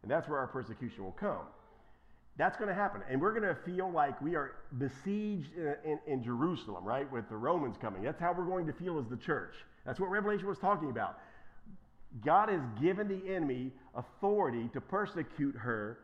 And 0.03 0.11
that's 0.11 0.29
where 0.29 0.39
our 0.39 0.49
persecution 0.49 1.05
will 1.05 1.13
come. 1.13 1.47
That's 2.37 2.57
going 2.57 2.69
to 2.69 2.75
happen. 2.75 3.03
And 3.09 3.21
we're 3.21 3.39
going 3.39 3.55
to 3.55 3.61
feel 3.65 3.91
like 3.91 4.21
we 4.21 4.35
are 4.35 4.57
besieged 4.79 5.51
in, 5.57 5.75
in, 5.85 5.99
in, 6.07 6.25
Jerusalem, 6.25 6.85
right, 6.85 7.11
with 7.13 7.29
the 7.29 7.37
Romans 7.37 7.77
coming. 7.81 8.03
That's 8.03 8.21
how 8.21 8.35
we're 8.37 8.47
going 8.47 8.67
to 8.67 8.73
feel 8.73 8.99
as 8.99 9.07
the 9.09 9.19
church. 9.19 9.55
That's 9.85 10.01
what 10.01 10.11
Revelation 10.11 10.49
was 10.49 10.59
talking 10.59 10.91
about. 10.91 11.19
God 12.25 12.49
has 12.49 12.61
given 12.81 13.07
the 13.07 13.35
enemy 13.35 13.71
authority 13.95 14.69
to 14.73 14.81
persecute 14.81 15.55
her 15.57 15.99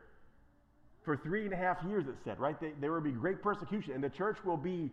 for 1.05 1.17
three 1.17 1.45
and 1.45 1.53
a 1.53 1.57
half 1.57 1.79
years, 1.89 2.07
it 2.07 2.17
said, 2.25 2.39
right? 2.39 2.61
They, 2.61 2.73
there 2.81 2.93
will 2.93 3.01
be 3.01 3.13
great 3.13 3.43
persecution, 3.43 3.93
and 3.95 4.03
the 4.03 4.11
church 4.11 4.37
will 4.45 4.57
be 4.57 4.91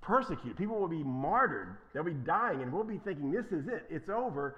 persecuted. 0.00 0.56
People 0.56 0.78
will 0.78 0.88
be 0.88 1.02
martyred. 1.02 1.76
They'll 1.92 2.04
be 2.04 2.12
dying, 2.12 2.62
and 2.62 2.72
we'll 2.72 2.84
be 2.84 2.98
thinking, 2.98 3.30
this 3.30 3.46
is 3.46 3.68
it, 3.68 3.86
it's 3.90 4.08
over. 4.08 4.56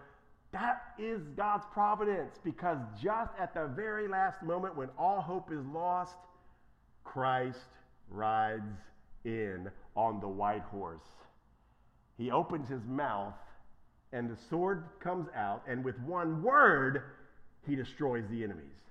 That 0.53 0.83
is 0.99 1.23
God's 1.37 1.65
providence 1.73 2.37
because 2.45 2.79
just 3.03 3.33
at 3.41 3.55
the 3.55 3.71
very 3.75 4.07
last 4.07 4.43
moment 4.43 4.77
when 4.77 4.89
all 4.99 5.21
hope 5.21 5.51
is 5.51 5.65
lost, 5.73 6.15
Christ 7.05 7.59
rides 8.11 8.77
in 9.25 9.71
on 9.97 10.21
the 10.21 10.29
white 10.29 10.63
horse. 10.63 11.01
He 12.19 12.31
opens 12.31 12.69
his 12.69 12.83
mouth, 12.87 13.35
and 14.13 14.29
the 14.29 14.37
sword 14.51 14.85
comes 15.03 15.29
out, 15.35 15.63
and 15.67 15.83
with 15.83 15.99
one 16.01 16.43
word, 16.43 17.03
he 17.67 17.75
destroys 17.75 18.25
the 18.31 18.45
enemies 18.45 18.82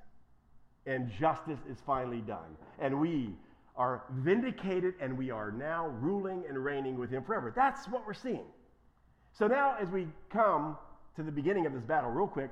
and 0.85 1.11
justice 1.19 1.59
is 1.69 1.77
finally 1.85 2.21
done. 2.21 2.57
And 2.79 2.99
we 2.99 3.35
are 3.75 4.03
vindicated 4.17 4.95
and 4.99 5.17
we 5.17 5.31
are 5.31 5.51
now 5.51 5.87
ruling 5.99 6.43
and 6.47 6.63
reigning 6.63 6.97
with 6.97 7.09
him 7.09 7.23
forever. 7.23 7.53
That's 7.55 7.87
what 7.87 8.05
we're 8.05 8.13
seeing. 8.13 8.45
So 9.33 9.47
now, 9.47 9.75
as 9.79 9.89
we 9.89 10.07
come 10.29 10.77
to 11.15 11.23
the 11.23 11.31
beginning 11.31 11.65
of 11.65 11.73
this 11.73 11.83
battle, 11.83 12.09
real 12.09 12.27
quick, 12.27 12.49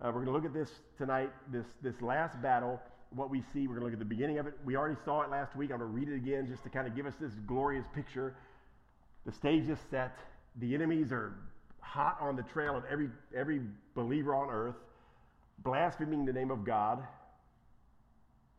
uh, 0.00 0.06
we're 0.06 0.24
going 0.24 0.26
to 0.26 0.32
look 0.32 0.44
at 0.44 0.54
this 0.54 0.70
tonight, 0.96 1.30
this, 1.52 1.66
this 1.82 2.00
last 2.00 2.40
battle, 2.40 2.80
what 3.10 3.30
we 3.30 3.42
see. 3.52 3.66
We're 3.66 3.78
going 3.78 3.80
to 3.80 3.84
look 3.84 3.92
at 3.92 3.98
the 3.98 4.04
beginning 4.04 4.38
of 4.38 4.46
it. 4.46 4.54
We 4.64 4.76
already 4.76 4.96
saw 5.04 5.22
it 5.22 5.30
last 5.30 5.54
week. 5.54 5.70
I'm 5.70 5.78
going 5.78 5.90
to 5.90 5.94
read 5.94 6.08
it 6.08 6.16
again 6.16 6.48
just 6.48 6.62
to 6.64 6.70
kind 6.70 6.86
of 6.86 6.96
give 6.96 7.06
us 7.06 7.14
this 7.20 7.32
glorious 7.46 7.84
picture. 7.94 8.34
The 9.26 9.32
stage 9.32 9.68
is 9.68 9.78
set. 9.90 10.18
The 10.56 10.74
enemies 10.74 11.12
are 11.12 11.34
hot 11.80 12.16
on 12.20 12.36
the 12.36 12.42
trail 12.42 12.76
of 12.76 12.84
every, 12.90 13.10
every 13.36 13.60
believer 13.94 14.34
on 14.34 14.48
earth, 14.50 14.76
blaspheming 15.62 16.24
the 16.24 16.32
name 16.32 16.50
of 16.50 16.64
God 16.64 17.02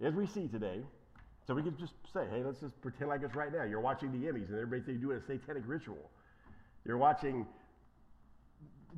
as 0.03 0.13
we 0.13 0.27
see 0.27 0.47
today. 0.47 0.81
So 1.45 1.53
we 1.53 1.61
can 1.61 1.77
just 1.77 1.93
say, 2.13 2.25
hey, 2.31 2.43
let's 2.43 2.59
just 2.59 2.79
pretend 2.81 3.09
like 3.09 3.21
it's 3.23 3.35
right 3.35 3.51
now. 3.51 3.63
You're 3.63 3.81
watching 3.81 4.11
the 4.11 4.27
Emmys, 4.27 4.47
and 4.49 4.59
everybody's 4.59 4.99
doing 4.99 5.17
a 5.17 5.21
satanic 5.21 5.63
ritual. 5.65 6.09
You're 6.85 6.97
watching 6.97 7.45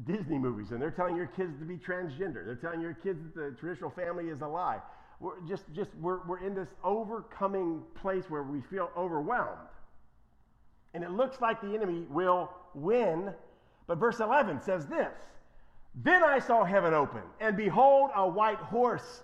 Disney 0.05 0.37
movies, 0.37 0.71
and 0.71 0.81
they're 0.81 0.91
telling 0.91 1.15
your 1.15 1.27
kids 1.27 1.57
to 1.59 1.65
be 1.65 1.77
transgender. 1.77 2.45
They're 2.45 2.55
telling 2.55 2.81
your 2.81 2.93
kids 2.93 3.19
that 3.23 3.35
the 3.35 3.55
traditional 3.59 3.89
family 3.89 4.25
is 4.25 4.41
a 4.41 4.47
lie. 4.47 4.79
We're 5.19 5.39
just, 5.47 5.63
just 5.73 5.89
we're, 5.99 6.19
we're 6.27 6.45
in 6.45 6.53
this 6.53 6.67
overcoming 6.83 7.81
place 7.99 8.25
where 8.29 8.43
we 8.43 8.61
feel 8.61 8.91
overwhelmed. 8.95 9.69
And 10.93 11.03
it 11.03 11.11
looks 11.11 11.41
like 11.41 11.61
the 11.61 11.73
enemy 11.73 12.05
will 12.09 12.51
win. 12.73 13.33
But 13.87 13.97
verse 13.97 14.19
11 14.19 14.61
says 14.61 14.85
this 14.85 15.13
Then 15.95 16.23
I 16.23 16.39
saw 16.39 16.63
heaven 16.63 16.93
open, 16.93 17.21
and 17.39 17.57
behold, 17.57 18.11
a 18.15 18.27
white 18.27 18.59
horse 18.59 19.23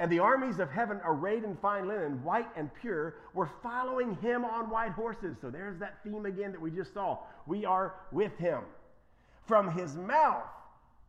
And 0.00 0.12
the 0.12 0.20
armies 0.20 0.60
of 0.60 0.70
heaven, 0.70 1.00
arrayed 1.04 1.42
in 1.42 1.56
fine 1.56 1.88
linen, 1.88 2.22
white 2.22 2.48
and 2.56 2.70
pure, 2.80 3.16
were 3.34 3.50
following 3.62 4.14
him 4.16 4.44
on 4.44 4.70
white 4.70 4.92
horses. 4.92 5.36
So 5.40 5.50
there's 5.50 5.78
that 5.80 5.98
theme 6.04 6.24
again 6.24 6.52
that 6.52 6.60
we 6.60 6.70
just 6.70 6.94
saw. 6.94 7.18
We 7.46 7.64
are 7.64 7.94
with 8.12 8.36
him. 8.38 8.60
From 9.46 9.72
his 9.72 9.96
mouth 9.96 10.44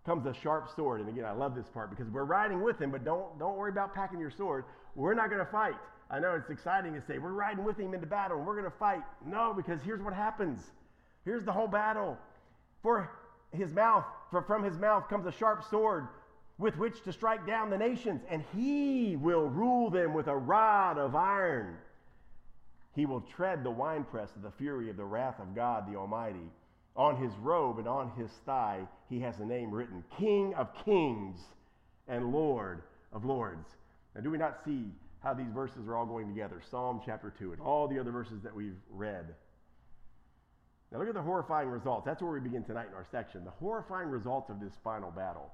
comes 0.06 0.26
a 0.26 0.34
sharp 0.34 0.70
sword. 0.76 1.02
And 1.02 1.10
again, 1.10 1.26
I 1.26 1.34
love 1.34 1.54
this 1.54 1.68
part 1.68 1.92
because 1.92 2.08
we're 2.10 2.24
riding 2.24 2.64
with 2.64 2.82
him, 2.82 2.90
but 2.90 3.06
don't, 3.06 3.38
don't 3.38 3.58
worry 3.58 3.70
about 3.70 3.94
packing 3.94 4.20
your 4.20 4.32
sword. 4.32 4.66
We're 4.96 5.14
not 5.14 5.30
going 5.30 5.46
to 5.46 5.52
fight. 5.52 5.76
I 6.10 6.18
know 6.20 6.34
it's 6.34 6.50
exciting 6.50 6.96
to 6.96 7.02
say 7.02 7.20
we're 7.20 7.34
riding 7.34 7.64
with 7.64 7.78
him 7.78 7.94
into 7.94 8.08
battle 8.08 8.38
and 8.38 8.48
we're 8.48 8.60
going 8.60 8.72
to 8.72 8.78
fight. 8.78 9.04
No, 9.24 9.54
because 9.54 9.82
here's 9.84 10.02
what 10.02 10.14
happens. 10.14 10.72
Here's 11.26 11.44
the 11.44 11.52
whole 11.52 11.68
battle. 11.68 12.18
For 12.82 13.12
his 13.52 13.72
mouth, 13.72 14.06
for 14.32 14.42
from 14.42 14.64
his 14.64 14.78
mouth 14.80 15.08
comes 15.10 15.28
a 15.28 15.32
sharp 15.32 15.64
sword 15.70 16.08
with 16.60 16.78
which 16.78 17.02
to 17.04 17.14
strike 17.14 17.48
down 17.48 17.70
the 17.70 17.78
nations, 17.78 18.22
and 18.30 18.44
he 18.54 19.16
will 19.16 19.48
rule 19.48 19.90
them 19.90 20.14
with 20.14 20.28
a 20.28 20.38
rod 20.38 20.98
of 20.98 21.16
iron. 21.16 21.78
He 22.94 23.06
will 23.06 23.22
tread 23.22 23.64
the 23.64 23.72
winepress 23.72 24.36
of 24.36 24.42
the 24.42 24.52
fury 24.52 24.90
of 24.90 24.98
the 24.98 25.06
wrath 25.06 25.40
of 25.40 25.56
God 25.56 25.90
the 25.90 25.98
Almighty. 25.98 26.52
On 26.98 27.16
his 27.16 27.32
robe 27.38 27.80
and 27.80 27.88
on 27.88 28.12
his 28.18 28.30
thigh, 28.46 28.82
he 29.10 29.22
has 29.22 29.40
a 29.40 29.46
name 29.46 29.72
written 29.72 30.04
King 30.18 30.54
of 30.56 30.68
Kings 30.84 31.40
and 32.10 32.34
Lord 32.34 32.82
of 33.14 33.24
Lords. 33.24 33.70
Now, 34.14 34.22
do 34.22 34.30
we 34.30 34.38
not 34.38 34.58
see 34.66 34.92
how 35.24 35.34
these 35.34 35.52
verses 35.54 35.88
are 35.88 35.96
all 35.96 36.06
going 36.06 36.28
together? 36.28 36.62
Psalm 36.70 37.00
chapter 37.06 37.34
2 37.40 37.54
and 37.54 37.62
all 37.62 37.88
the 37.88 38.00
other 38.00 38.12
verses 38.12 38.42
that 38.44 38.54
we've 38.54 38.76
read. 38.92 39.34
Now, 40.92 41.00
look 41.00 41.08
at 41.08 41.14
the 41.14 41.22
horrifying 41.22 41.70
results. 41.70 42.06
That's 42.06 42.22
where 42.22 42.32
we 42.32 42.42
begin 42.42 42.66
tonight 42.66 42.88
in 42.90 42.96
our 42.96 43.06
section. 43.10 43.46
The 43.46 43.52
horrifying 43.52 44.10
results 44.10 44.50
of 44.50 44.60
this 44.60 44.74
final 44.84 45.12
battle. 45.12 45.52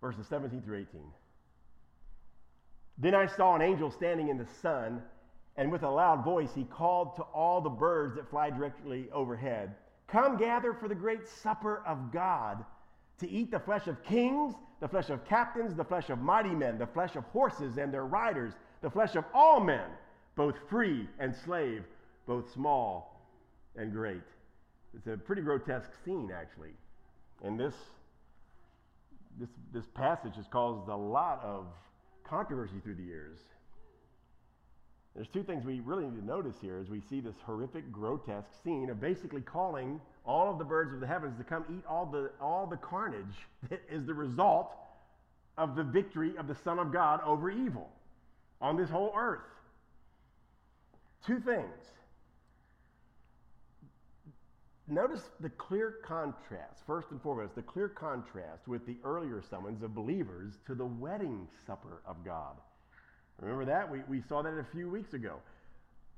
Verses 0.00 0.26
17 0.28 0.62
through 0.62 0.78
18. 0.78 1.00
Then 2.98 3.14
I 3.14 3.26
saw 3.26 3.54
an 3.54 3.62
angel 3.62 3.90
standing 3.90 4.28
in 4.28 4.38
the 4.38 4.46
sun 4.62 5.02
and 5.58 5.72
with 5.72 5.82
a 5.82 5.90
loud 5.90 6.22
voice, 6.22 6.50
he 6.54 6.64
called 6.64 7.16
to 7.16 7.22
all 7.22 7.60
the 7.60 7.70
birds 7.70 8.14
that 8.16 8.28
fly 8.28 8.50
directly 8.50 9.08
overhead 9.12 9.74
Come 10.08 10.36
gather 10.36 10.72
for 10.72 10.86
the 10.86 10.94
great 10.94 11.26
supper 11.26 11.82
of 11.84 12.12
God 12.12 12.64
to 13.18 13.28
eat 13.28 13.50
the 13.50 13.58
flesh 13.58 13.88
of 13.88 14.02
kings, 14.04 14.54
the 14.80 14.86
flesh 14.86 15.10
of 15.10 15.24
captains, 15.24 15.74
the 15.74 15.84
flesh 15.84 16.10
of 16.10 16.20
mighty 16.20 16.54
men, 16.54 16.78
the 16.78 16.86
flesh 16.86 17.16
of 17.16 17.24
horses 17.24 17.76
and 17.76 17.92
their 17.92 18.06
riders, 18.06 18.52
the 18.82 18.90
flesh 18.90 19.16
of 19.16 19.24
all 19.34 19.58
men, 19.58 19.88
both 20.36 20.54
free 20.68 21.08
and 21.18 21.34
slave, 21.34 21.82
both 22.26 22.52
small 22.52 23.20
and 23.74 23.92
great. 23.92 24.22
It's 24.94 25.06
a 25.08 25.16
pretty 25.16 25.42
grotesque 25.42 25.90
scene, 26.04 26.30
actually. 26.32 26.74
And 27.42 27.58
this, 27.58 27.74
this, 29.38 29.50
this 29.72 29.84
passage 29.94 30.34
has 30.36 30.46
caused 30.50 30.88
a 30.88 30.96
lot 30.96 31.40
of 31.42 31.66
controversy 32.24 32.80
through 32.82 32.94
the 32.94 33.02
years. 33.02 33.38
There's 35.14 35.28
two 35.28 35.42
things 35.42 35.64
we 35.64 35.80
really 35.80 36.04
need 36.04 36.20
to 36.20 36.26
notice 36.26 36.56
here 36.60 36.78
as 36.78 36.90
we 36.90 37.00
see 37.00 37.20
this 37.20 37.36
horrific, 37.44 37.90
grotesque 37.90 38.50
scene 38.62 38.90
of 38.90 39.00
basically 39.00 39.40
calling 39.40 39.98
all 40.26 40.50
of 40.50 40.58
the 40.58 40.64
birds 40.64 40.92
of 40.92 41.00
the 41.00 41.06
heavens 41.06 41.38
to 41.38 41.44
come 41.44 41.64
eat 41.70 41.84
all 41.88 42.04
the, 42.04 42.30
all 42.40 42.66
the 42.66 42.76
carnage 42.76 43.46
that 43.70 43.80
is 43.90 44.04
the 44.04 44.12
result 44.12 44.74
of 45.56 45.74
the 45.74 45.82
victory 45.82 46.36
of 46.38 46.48
the 46.48 46.56
Son 46.64 46.78
of 46.78 46.92
God 46.92 47.20
over 47.24 47.50
evil 47.50 47.88
on 48.60 48.76
this 48.76 48.90
whole 48.90 49.12
earth. 49.16 49.40
Two 51.26 51.40
things. 51.40 51.95
Notice 54.88 55.22
the 55.40 55.50
clear 55.50 55.96
contrast, 56.06 56.82
first 56.86 57.08
and 57.10 57.20
foremost, 57.20 57.56
the 57.56 57.62
clear 57.62 57.88
contrast 57.88 58.68
with 58.68 58.86
the 58.86 58.96
earlier 59.04 59.42
summons 59.50 59.82
of 59.82 59.94
believers 59.94 60.54
to 60.66 60.74
the 60.74 60.86
wedding 60.86 61.48
supper 61.66 62.02
of 62.06 62.24
God. 62.24 62.56
Remember 63.40 63.64
that? 63.64 63.90
We, 63.90 64.00
we 64.08 64.22
saw 64.28 64.42
that 64.42 64.50
a 64.50 64.66
few 64.72 64.88
weeks 64.88 65.12
ago. 65.12 65.36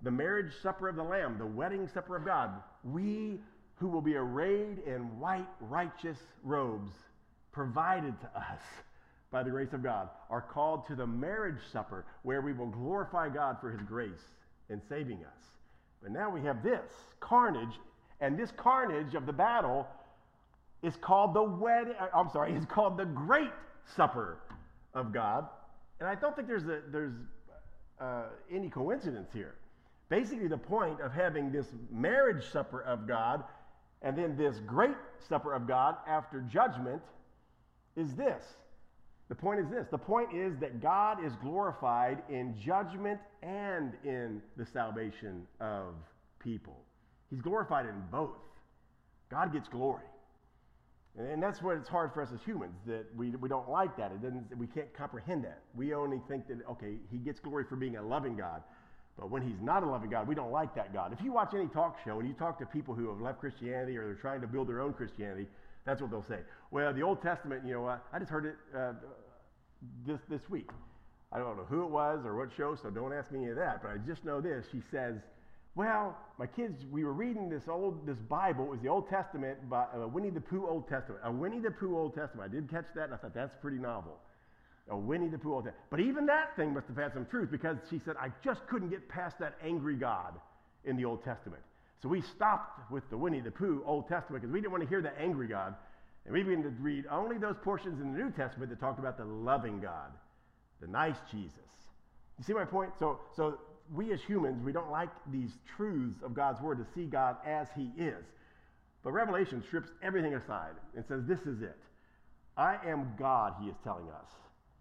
The 0.03 0.11
marriage 0.11 0.53
supper 0.63 0.89
of 0.89 0.97
the 0.97 1.03
Lamb, 1.03 1.39
the 1.39 1.47
wedding 1.47 1.89
supper 1.93 2.17
of 2.17 2.25
God. 2.25 2.51
We 2.85 3.41
who 3.79 3.89
will 3.89 4.03
be 4.03 4.17
arrayed 4.17 4.79
in 4.87 5.19
white, 5.19 5.49
righteous 5.61 6.19
robes 6.43 6.93
provided 7.53 8.21
to 8.21 8.27
us 8.39 8.61
by 9.31 9.43
the 9.43 9.51
grace 9.51 9.73
of 9.73 9.83
God 9.83 10.09
are 10.31 10.41
called 10.41 10.87
to 10.87 10.95
the 10.95 11.07
marriage 11.07 11.61
supper 11.73 12.05
where 12.23 12.41
we 12.41 12.53
will 12.53 12.69
glorify 12.69 13.29
God 13.29 13.59
for 13.61 13.71
his 13.71 13.83
grace 13.83 14.35
in 14.69 14.81
saving 14.89 15.19
us. 15.19 15.45
But 16.03 16.13
now 16.13 16.31
we 16.31 16.43
have 16.43 16.63
this 16.63 16.91
carnage, 17.21 17.75
and 18.21 18.39
this 18.39 18.51
carnage 18.57 19.15
of 19.15 19.27
the 19.27 19.33
battle 19.33 19.87
is 20.83 20.97
called 20.97 21.35
the 21.35 21.43
wedding, 21.43 21.95
uh, 22.01 22.09
I'm 22.15 22.31
sorry, 22.31 22.53
is 22.57 22.65
called 22.67 22.97
the 22.97 23.05
great 23.05 23.51
supper 23.97 24.39
of 24.95 25.13
God. 25.13 25.47
And 26.01 26.09
I 26.09 26.15
don't 26.15 26.35
think 26.37 26.49
there's, 26.49 26.65
a, 26.65 26.81
there's 26.91 27.15
uh, 28.01 28.25
any 28.53 28.69
coincidence 28.69 29.31
here. 29.33 29.55
Basically, 30.09 30.49
the 30.49 30.57
point 30.57 31.01
of 31.01 31.13
having 31.13 31.53
this 31.53 31.67
marriage 31.91 32.45
supper 32.51 32.83
of 32.83 33.07
God 33.07 33.45
and 34.03 34.17
then 34.17 34.37
this 34.37 34.61
great 34.61 34.95
supper 35.29 35.53
of 35.53 35.67
God 35.67 35.97
after 36.07 36.41
judgment 36.41 37.03
is 37.97 38.15
this. 38.15 38.43
The 39.29 39.35
point 39.35 39.61
is 39.61 39.69
this 39.69 39.87
the 39.91 39.99
point 39.99 40.35
is 40.35 40.57
that 40.59 40.81
God 40.81 41.23
is 41.25 41.35
glorified 41.43 42.23
in 42.31 42.55
judgment 42.59 43.21
and 43.43 43.93
in 44.05 44.41
the 44.57 44.65
salvation 44.65 45.47
of 45.61 45.95
people. 46.39 46.79
He's 47.31 47.41
glorified 47.41 47.87
in 47.87 47.95
both. 48.11 48.37
God 49.31 49.53
gets 49.53 49.69
glory. 49.69 50.05
And 51.19 51.43
that's 51.43 51.61
what 51.63 51.77
it's 51.77 51.89
hard 51.89 52.13
for 52.15 52.23
us 52.23 52.29
as 52.33 52.41
humans 52.43 52.77
that 52.87 53.05
we, 53.17 53.31
we 53.31 53.49
don't 53.49 53.69
like 53.69 53.97
that. 53.97 54.13
It 54.13 54.23
doesn't, 54.23 54.57
we 54.57 54.69
can't 54.69 54.93
comprehend 54.95 55.45
that. 55.45 55.63
We 55.75 55.93
only 55.93 56.21
think 56.29 56.47
that, 56.49 56.59
okay, 56.71 56.95
he 57.11 57.19
gets 57.19 57.41
glory 57.41 57.65
for 57.69 57.77
being 57.77 57.97
a 57.97 58.03
loving 58.03 58.37
God. 58.37 58.63
But 59.19 59.31
when 59.31 59.43
he's 59.43 59.61
not 59.61 59.83
a 59.83 59.87
loving 59.87 60.11
God, 60.11 60.29
we 60.29 60.37
don't 60.37 60.53
like 60.53 60.77
that 60.77 60.95
God. 60.95 61.13
If 61.13 61.21
you 61.21 61.33
watch 61.33 61.53
any 61.55 61.67
talk 61.67 61.97
show 62.05 62.21
and 62.21 62.29
you 62.29 62.35
talk 62.35 62.57
to 62.61 62.67
people 62.67 62.95
who 62.95 63.09
have 63.09 63.21
left 63.21 63.41
Christianity 63.41 63.97
or 63.97 64.07
they're 64.07 64.15
trying 64.15 64.41
to 64.43 64.47
build 64.47 64.69
their 64.69 64.81
own 64.81 64.93
Christianity, 64.93 65.49
that's 65.85 66.01
what 66.01 66.13
they'll 66.13 66.23
say. 66.23 66.39
Well, 66.71 66.93
the 66.95 67.03
Old 67.03 67.21
Testament, 67.21 67.67
you 67.67 67.73
know, 67.73 67.89
I 67.89 68.19
just 68.21 68.31
heard 68.31 68.47
it 68.47 68.57
uh, 68.77 68.93
this, 70.07 70.21
this 70.29 70.49
week. 70.49 70.71
I 71.33 71.39
don't 71.39 71.57
know 71.57 71.65
who 71.65 71.83
it 71.83 71.91
was 71.91 72.25
or 72.25 72.37
what 72.37 72.51
show, 72.57 72.77
so 72.81 72.91
don't 72.91 73.13
ask 73.13 73.33
me 73.33 73.41
any 73.41 73.51
of 73.51 73.57
that. 73.57 73.83
But 73.83 73.91
I 73.91 73.97
just 74.07 74.25
know 74.25 74.41
this. 74.41 74.67
She 74.71 74.83
says, 74.91 75.17
well, 75.79 76.19
my 76.39 76.47
kids, 76.47 76.85
we 76.91 77.05
were 77.05 77.13
reading 77.13 77.49
this 77.49 77.63
old, 77.69 78.05
this 78.05 78.19
Bible. 78.19 78.65
It 78.65 78.71
was 78.71 78.81
the 78.81 78.89
Old 78.89 79.09
Testament, 79.09 79.71
by 79.71 79.85
uh, 79.85 80.09
Winnie 80.09 80.31
the 80.31 80.41
Pooh 80.41 80.67
Old 80.67 80.89
Testament. 80.89 81.21
A 81.23 81.31
Winnie 81.31 81.61
the 81.61 81.71
Pooh 81.71 81.97
Old 81.97 82.17
Testament. 82.17 82.51
I 82.51 82.53
did 82.53 82.69
catch 82.69 82.87
that, 82.97 83.05
and 83.05 83.15
I 83.15 83.17
thought 83.17 83.33
that's 83.33 83.55
pretty 83.63 83.79
novel. 83.79 84.19
A 84.91 84.97
Winnie 84.97 85.29
the 85.29 85.39
Pooh 85.39 85.55
Old 85.55 85.65
Testament. 85.67 85.87
But 85.89 86.01
even 86.01 86.27
that 86.27 86.57
thing 86.57 86.75
must 86.75 86.89
have 86.89 86.97
had 86.97 87.13
some 87.15 87.27
truth 87.27 87.53
because 87.53 87.77
she 87.89 88.01
said, 88.05 88.17
I 88.19 88.33
just 88.43 88.67
couldn't 88.67 88.89
get 88.89 89.09
past 89.09 89.39
that 89.39 89.55
angry 89.65 89.95
God 89.95 90.35
in 90.85 90.97
the 90.97 91.05
Old 91.05 91.23
Testament. 91.23 91.63
So 92.03 92.09
we 92.09 92.23
stopped 92.23 92.91
with 92.91 93.09
the 93.09 93.17
Winnie 93.17 93.41
the 93.41 93.53
Pooh 93.53 93.85
Old 93.87 94.09
Testament 94.09 94.43
because 94.43 94.53
we 94.53 94.61
didn't 94.61 94.73
want 94.73 94.83
to 94.83 94.89
hear 94.89 95.01
the 95.01 95.17
angry 95.17 95.47
God. 95.47 95.77
And 96.25 96.35
we 96.35 96.43
began 96.43 96.65
to 96.65 96.71
read 96.81 97.05
only 97.09 97.39
those 97.39 97.57
portions 97.63 98.01
in 98.01 98.15
the 98.15 98.19
New 98.19 98.33
Testament 98.33 98.71
that 98.71 98.81
talked 98.81 98.99
about 98.99 99.17
the 99.17 99.25
loving 99.25 99.79
God, 99.79 100.11
the 100.81 100.89
nice 100.89 101.19
Jesus. 101.31 101.55
You 102.37 102.43
see 102.43 102.53
my 102.53 102.65
point? 102.65 102.91
So, 102.99 103.21
so 103.37 103.59
we 103.95 104.13
as 104.13 104.21
humans, 104.21 104.63
we 104.65 104.73
don't 104.73 104.91
like 104.91 105.11
these 105.31 105.53
truths 105.77 106.23
of 106.23 106.35
God's 106.35 106.61
word 106.61 106.79
to 106.79 106.87
see 106.95 107.07
God 107.07 107.37
as 107.47 107.69
he 107.77 107.91
is. 107.97 108.25
But 109.03 109.13
Revelation 109.13 109.63
strips 109.63 109.91
everything 110.03 110.35
aside 110.35 110.75
and 110.95 111.05
says, 111.07 111.23
This 111.27 111.41
is 111.41 111.63
it. 111.63 111.79
I 112.57 112.77
am 112.87 113.13
God, 113.19 113.55
he 113.63 113.69
is 113.69 113.77
telling 113.85 114.09
us. 114.09 114.31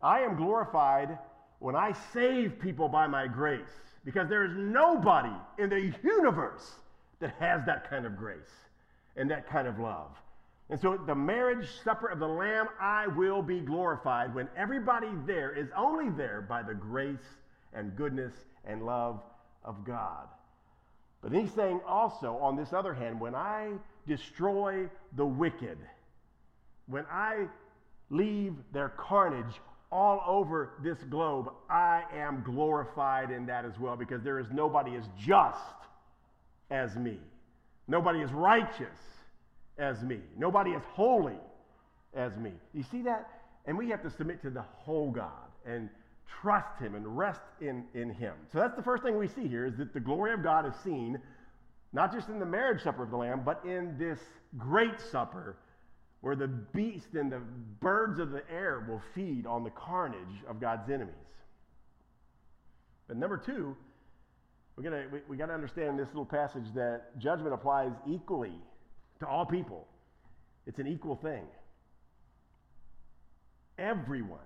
I 0.01 0.21
am 0.21 0.35
glorified 0.35 1.17
when 1.59 1.75
I 1.75 1.93
save 2.13 2.59
people 2.59 2.87
by 2.87 3.07
my 3.07 3.27
grace 3.27 3.81
because 4.03 4.29
there 4.29 4.45
is 4.45 4.51
nobody 4.55 5.33
in 5.57 5.69
the 5.69 5.93
universe 6.03 6.75
that 7.19 7.35
has 7.39 7.65
that 7.65 7.89
kind 7.89 8.05
of 8.05 8.17
grace 8.17 8.51
and 9.15 9.29
that 9.29 9.49
kind 9.49 9.67
of 9.67 9.79
love. 9.79 10.11
And 10.69 10.79
so, 10.79 10.97
the 10.97 11.15
marriage 11.15 11.67
supper 11.83 12.07
of 12.07 12.19
the 12.19 12.27
Lamb, 12.27 12.67
I 12.79 13.07
will 13.07 13.41
be 13.41 13.61
glorified 13.61 14.35
when 14.35 14.49
everybody 14.57 15.07
there 15.25 15.53
is 15.53 15.69
only 15.77 16.09
there 16.09 16.41
by 16.41 16.61
the 16.61 16.73
grace 16.73 17.37
and 17.77 17.95
goodness 17.95 18.33
and 18.65 18.85
love 18.85 19.21
of 19.63 19.85
God. 19.85 20.27
But 21.21 21.31
he's 21.31 21.51
saying 21.53 21.81
also, 21.87 22.37
on 22.37 22.55
this 22.55 22.73
other 22.73 22.93
hand, 22.93 23.19
when 23.19 23.35
I 23.35 23.71
destroy 24.07 24.89
the 25.15 25.25
wicked, 25.25 25.77
when 26.87 27.05
I 27.11 27.47
leave 28.09 28.53
their 28.73 28.89
carnage 28.89 29.61
all 29.91 30.21
over 30.27 30.71
this 30.83 30.97
globe, 31.09 31.49
I 31.69 32.03
am 32.13 32.43
glorified 32.43 33.31
in 33.31 33.45
that 33.47 33.65
as 33.65 33.79
well 33.79 33.95
because 33.95 34.21
there 34.23 34.39
is 34.39 34.47
nobody 34.51 34.95
as 34.95 35.03
just 35.17 35.59
as 36.69 36.95
me. 36.95 37.19
Nobody 37.87 38.21
as 38.21 38.31
righteous 38.31 38.99
as 39.77 40.01
me. 40.01 40.19
Nobody 40.37 40.73
as 40.73 40.81
holy 40.93 41.39
as 42.13 42.35
me. 42.37 42.51
You 42.73 42.83
see 42.83 43.01
that? 43.03 43.29
And 43.65 43.77
we 43.77 43.89
have 43.89 44.01
to 44.03 44.09
submit 44.09 44.41
to 44.41 44.49
the 44.49 44.61
whole 44.61 45.11
God. 45.11 45.31
And 45.65 45.89
trust 46.41 46.79
him 46.79 46.95
and 46.95 47.17
rest 47.17 47.41
in, 47.61 47.85
in 47.93 48.09
him. 48.09 48.33
So 48.51 48.59
that's 48.59 48.75
the 48.75 48.83
first 48.83 49.03
thing 49.03 49.17
we 49.17 49.27
see 49.27 49.47
here 49.47 49.65
is 49.65 49.77
that 49.77 49.93
the 49.93 49.99
glory 49.99 50.33
of 50.33 50.43
God 50.43 50.67
is 50.67 50.73
seen 50.83 51.19
not 51.93 52.13
just 52.13 52.29
in 52.29 52.39
the 52.39 52.45
marriage 52.45 52.83
supper 52.83 53.03
of 53.03 53.09
the 53.09 53.17
Lamb, 53.17 53.41
but 53.45 53.61
in 53.65 53.97
this 53.97 54.19
great 54.57 54.99
supper 55.11 55.57
where 56.21 56.35
the 56.35 56.47
beast 56.47 57.13
and 57.13 57.31
the 57.31 57.41
birds 57.79 58.19
of 58.19 58.31
the 58.31 58.43
air 58.51 58.85
will 58.87 59.01
feed 59.15 59.45
on 59.45 59.63
the 59.63 59.69
carnage 59.69 60.43
of 60.47 60.59
God's 60.59 60.89
enemies. 60.89 61.15
But 63.07 63.17
number 63.17 63.37
two, 63.37 63.75
we're 64.75 64.83
gonna, 64.83 65.05
we, 65.11 65.19
we 65.29 65.37
got 65.37 65.47
to 65.47 65.53
understand 65.53 65.91
in 65.91 65.97
this 65.97 66.07
little 66.09 66.25
passage 66.25 66.65
that 66.75 67.17
judgment 67.17 67.53
applies 67.53 67.91
equally 68.07 68.59
to 69.19 69.27
all 69.27 69.45
people. 69.45 69.87
It's 70.65 70.79
an 70.79 70.87
equal 70.87 71.15
thing. 71.15 71.43
Everyone 73.79 74.39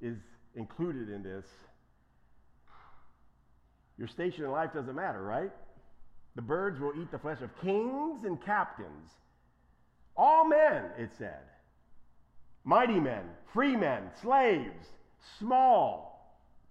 is 0.00 0.16
included 0.54 1.08
in 1.10 1.22
this. 1.22 1.44
Your 3.98 4.08
station 4.08 4.44
in 4.44 4.50
life 4.50 4.72
doesn't 4.72 4.94
matter, 4.94 5.22
right? 5.22 5.50
The 6.36 6.42
birds 6.42 6.80
will 6.80 6.92
eat 7.00 7.10
the 7.10 7.18
flesh 7.18 7.40
of 7.42 7.50
kings 7.60 8.24
and 8.24 8.42
captains. 8.44 9.10
All 10.16 10.44
men, 10.44 10.84
it 10.98 11.10
said. 11.18 11.42
Mighty 12.64 13.00
men, 13.00 13.24
free 13.52 13.76
men, 13.76 14.10
slaves, 14.22 14.86
small 15.38 16.10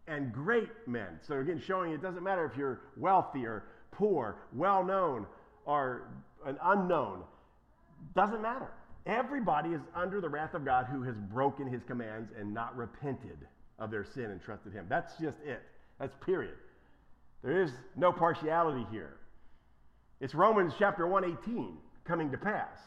and 0.08 0.34
great 0.34 0.70
men. 0.88 1.20
So 1.28 1.39
again, 1.39 1.62
showing 1.65 1.92
it 1.92 2.02
doesn't 2.02 2.24
matter 2.24 2.46
if 2.46 2.58
you're 2.58 2.82
wealthy 2.98 3.46
or 3.46 3.65
poor, 3.92 4.38
well 4.54 4.84
known 4.84 5.26
or 5.65 6.10
an 6.46 6.58
unknown. 6.63 7.24
Doesn't 8.15 8.42
matter. 8.42 8.72
Everybody 9.06 9.70
is 9.70 9.82
under 9.96 10.20
the 10.20 10.30
wrath 10.30 10.54
of 10.54 10.65
God 10.65 10.88
who 10.92 11.04
has 11.04 11.15
broken 11.32 11.68
his 11.68 11.82
commands 11.88 12.32
and 12.38 12.54
not 12.54 12.76
repented 12.76 13.38
of 13.80 13.92
their 13.92 14.04
sin 14.04 14.26
and 14.26 14.42
trusted 14.42 14.74
him. 14.74 14.86
That's 14.89 15.18
just 15.18 15.38
it. 15.46 15.62
That's 16.00 16.15
period. 16.26 16.56
There 17.44 17.62
is 17.62 17.72
no 17.96 18.12
partiality 18.12 18.86
here. 18.92 19.15
It's 20.20 20.36
Romans 20.36 20.74
chapter 20.78 21.08
118 21.08 21.78
coming 22.04 22.32
to 22.32 22.38
pass. 22.38 22.80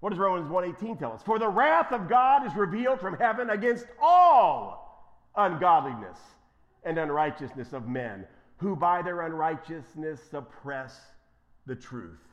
What 0.00 0.10
does 0.10 0.18
Romans 0.18 0.48
1:18 0.48 0.96
tell 0.96 1.12
us? 1.12 1.22
For 1.22 1.38
the 1.38 1.48
wrath 1.48 1.92
of 1.92 2.08
God 2.08 2.46
is 2.46 2.54
revealed 2.54 3.00
from 3.00 3.16
heaven 3.18 3.50
against 3.50 3.86
all 4.00 5.12
ungodliness 5.36 6.18
and 6.84 6.98
unrighteousness 6.98 7.72
of 7.72 7.88
men 7.88 8.26
who 8.58 8.74
by 8.74 9.02
their 9.02 9.22
unrighteousness 9.22 10.22
suppress 10.22 11.12
the 11.66 11.76
truth. 11.76 12.24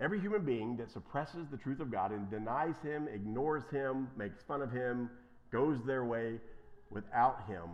Every 0.00 0.18
human 0.18 0.44
being 0.44 0.76
that 0.78 0.90
suppresses 0.90 1.48
the 1.48 1.58
truth 1.58 1.80
of 1.80 1.90
God 1.90 2.10
and 2.10 2.30
denies 2.30 2.80
him, 2.82 3.06
ignores 3.08 3.68
him, 3.68 4.10
makes 4.16 4.42
fun 4.42 4.62
of 4.62 4.72
him, 4.72 5.10
goes 5.50 5.82
their 5.84 6.04
way 6.04 6.40
without 6.90 7.44
him 7.46 7.68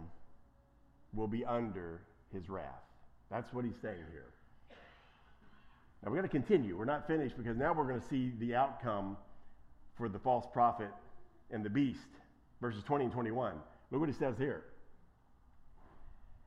will 1.14 1.28
be 1.28 1.44
under 1.44 2.02
his 2.32 2.48
wrath. 2.48 2.82
That's 3.30 3.52
what 3.52 3.64
he's 3.64 3.76
saying 3.80 4.04
here. 4.12 4.26
Now 6.02 6.10
we're 6.10 6.18
going 6.18 6.28
to 6.28 6.28
continue. 6.28 6.76
We're 6.76 6.84
not 6.84 7.06
finished 7.06 7.36
because 7.36 7.56
now 7.56 7.72
we're 7.72 7.88
going 7.88 8.00
to 8.00 8.06
see 8.06 8.32
the 8.38 8.54
outcome 8.54 9.16
for 9.96 10.08
the 10.08 10.18
false 10.18 10.46
prophet 10.52 10.90
and 11.50 11.64
the 11.64 11.70
beast. 11.70 12.00
Verses 12.60 12.82
20 12.84 13.06
and 13.06 13.12
21. 13.12 13.54
Look 13.90 14.00
what 14.00 14.08
he 14.08 14.14
says 14.14 14.36
here. 14.38 14.64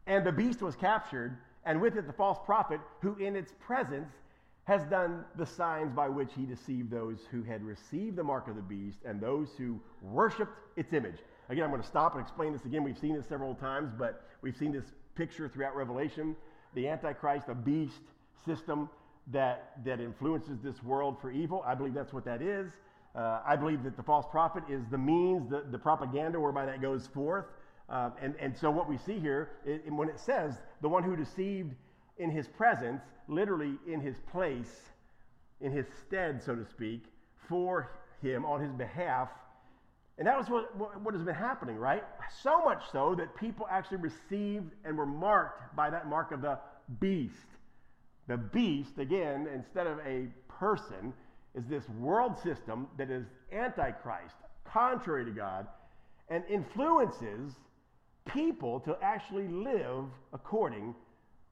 And 0.08 0.26
the 0.26 0.32
beast 0.32 0.62
was 0.62 0.76
captured, 0.76 1.38
and 1.66 1.80
with 1.80 1.96
it 1.96 2.08
the 2.08 2.14
false 2.14 2.40
prophet, 2.46 2.80
who 3.02 3.16
in 3.18 3.36
its 3.36 3.54
presence 3.60 4.12
has 4.64 4.84
done 4.86 5.24
the 5.36 5.46
signs 5.46 5.92
by 5.94 6.10
which 6.10 6.30
he 6.36 6.46
deceived 6.46 6.92
those 6.92 7.18
who 7.32 7.44
had 7.44 7.64
received 7.64 8.16
the 8.16 8.24
mark 8.24 8.48
of 8.48 8.56
the 8.56 8.62
beast 8.62 9.00
and 9.06 9.20
those 9.20 9.50
who 9.58 9.80
worshiped 10.02 10.52
its 10.76 10.94
image. 10.94 11.18
Again, 11.50 11.64
I'm 11.64 11.72
going 11.72 11.82
to 11.82 11.88
stop 11.88 12.14
and 12.14 12.22
explain 12.22 12.54
this 12.54 12.66
again. 12.66 12.84
We've 12.84 12.98
seen 12.98 13.16
this 13.16 13.26
several 13.26 13.56
times, 13.56 13.92
but 13.98 14.24
we've 14.42 14.56
seen 14.56 14.72
this 14.72 14.86
picture 15.16 15.50
throughout 15.50 15.76
Revelation. 15.76 16.36
The 16.76 16.88
Antichrist, 16.88 17.48
a 17.50 17.56
beast 17.56 18.04
system 18.46 18.88
that, 19.32 19.72
that 19.84 20.00
influences 20.00 20.60
this 20.64 20.84
world 20.84 21.18
for 21.20 21.32
evil. 21.32 21.64
I 21.66 21.74
believe 21.74 21.96
that's 21.96 22.14
what 22.14 22.24
that 22.26 22.44
is. 22.44 22.72
Uh, 23.16 23.42
I 23.46 23.56
believe 23.56 23.84
that 23.84 23.98
the 23.98 24.04
false 24.04 24.28
prophet 24.30 24.64
is 24.70 24.84
the 24.92 24.98
means, 24.98 25.50
the, 25.50 25.64
the 25.72 25.80
propaganda 25.80 26.40
whereby 26.40 26.68
that 26.68 26.82
goes 26.82 27.08
forth. 27.08 27.46
Um, 27.90 28.14
and, 28.22 28.36
and 28.40 28.56
so 28.56 28.70
what 28.70 28.88
we 28.88 28.98
see 28.98 29.20
here, 29.20 29.50
it, 29.66 29.92
when 29.92 30.10
it 30.10 30.20
says 30.20 30.54
the 30.82 30.90
one 30.90 31.02
who 31.02 31.16
deceived 31.16 31.74
in 32.20 32.30
his 32.30 32.48
presence, 32.48 33.02
literally 33.28 33.74
in 33.88 34.00
his 34.00 34.18
place, 34.32 34.82
in 35.62 35.72
his 35.72 35.88
stead, 36.06 36.44
so 36.44 36.56
to 36.56 36.66
speak, 36.66 37.06
for 37.48 37.92
him 38.22 38.46
on 38.46 38.62
his 38.62 38.72
behalf. 38.74 39.30
And 40.20 40.28
that 40.28 40.38
was 40.38 40.50
what, 40.50 41.02
what, 41.02 41.14
has 41.14 41.24
been 41.24 41.34
happening, 41.34 41.78
right? 41.78 42.04
So 42.44 42.62
much 42.64 42.84
so 42.92 43.16
that 43.16 43.36
people 43.38 43.66
actually 43.72 44.00
received 44.00 44.72
and 44.84 44.98
were 44.98 45.06
marked 45.06 45.76
by 45.78 45.90
that 45.90 46.10
mark 46.10 46.34
of 46.34 46.42
the 46.42 46.60
beast. 47.00 47.34
The 48.28 48.36
beast, 48.36 49.00
again, 49.00 49.48
instead 49.54 49.88
of 49.88 49.98
a 50.00 50.28
person, 50.50 51.14
is 51.56 51.66
this 51.66 51.88
world 51.98 52.38
system 52.38 52.88
that 52.98 53.10
is 53.10 53.26
antichrist, 53.52 54.36
contrary 54.66 55.26
to 55.26 55.32
God, 55.32 55.68
and 56.30 56.44
influences 56.50 57.54
people 58.28 58.80
to 58.82 58.98
actually 59.02 59.48
live 59.48 60.06
according 60.34 60.94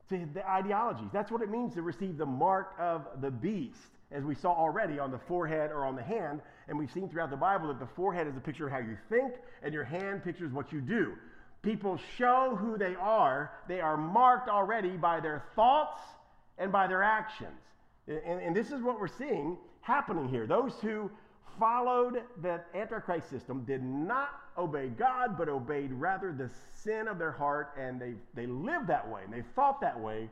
to 0.10 0.28
the 0.34 0.48
ideologies. 0.48 1.10
That's 1.12 1.32
what 1.32 1.42
it 1.42 1.50
means 1.50 1.74
to 1.76 1.82
receive 1.82 2.18
the 2.18 2.26
mark 2.26 2.76
of 2.80 3.08
the 3.22 3.32
beast, 3.32 3.97
as 4.12 4.24
we 4.24 4.36
saw 4.36 4.54
already 4.54 5.00
on 5.00 5.12
the 5.12 5.20
forehead 5.20 5.72
or 5.72 5.86
on 5.86 5.96
the 5.96 6.04
hand. 6.04 6.42
And 6.68 6.78
we've 6.78 6.92
seen 6.92 7.10
throughout 7.10 7.30
the 7.30 7.38
Bible 7.38 7.68
that 7.68 7.80
the 7.80 7.88
forehead 7.96 8.28
is 8.28 8.38
a 8.38 8.40
picture 8.40 8.68
of 8.68 8.72
how 8.72 8.80
you 8.80 8.98
think, 9.10 9.34
and 9.64 9.74
your 9.74 9.84
hand 9.84 10.24
pictures 10.24 10.52
what 10.52 10.72
you 10.72 10.82
do. 10.82 11.14
People 11.62 12.00
show 12.18 12.56
who 12.60 12.78
they 12.78 12.96
are, 12.96 13.52
they 13.68 13.82
are 13.82 13.98
marked 13.98 14.50
already 14.50 14.96
by 14.96 15.20
their 15.20 15.44
thoughts 15.56 16.02
and 16.58 16.72
by 16.72 16.88
their 16.88 17.04
actions. 17.04 17.60
And, 18.08 18.42
and 18.42 18.56
this 18.56 18.72
is 18.72 18.82
what 18.82 19.00
we're 19.00 19.08
seeing 19.08 19.58
happening 19.82 20.30
here. 20.30 20.48
Those 20.48 20.74
who 20.82 21.10
followed 21.60 22.22
the 22.42 22.62
Antichrist 22.76 23.30
system 23.30 23.64
did 23.66 23.84
not 23.84 24.30
obey 24.58 24.88
God, 24.88 25.38
but 25.38 25.50
obeyed 25.50 25.92
rather 25.92 26.32
the 26.32 26.50
sin 26.74 27.08
of 27.08 27.18
their 27.18 27.32
heart, 27.32 27.74
and 27.78 28.00
they, 28.00 28.14
they 28.34 28.46
lived 28.46 28.88
that 28.88 29.08
way, 29.10 29.22
and 29.24 29.34
they 29.34 29.44
thought 29.56 29.82
that 29.82 30.00
way. 30.00 30.30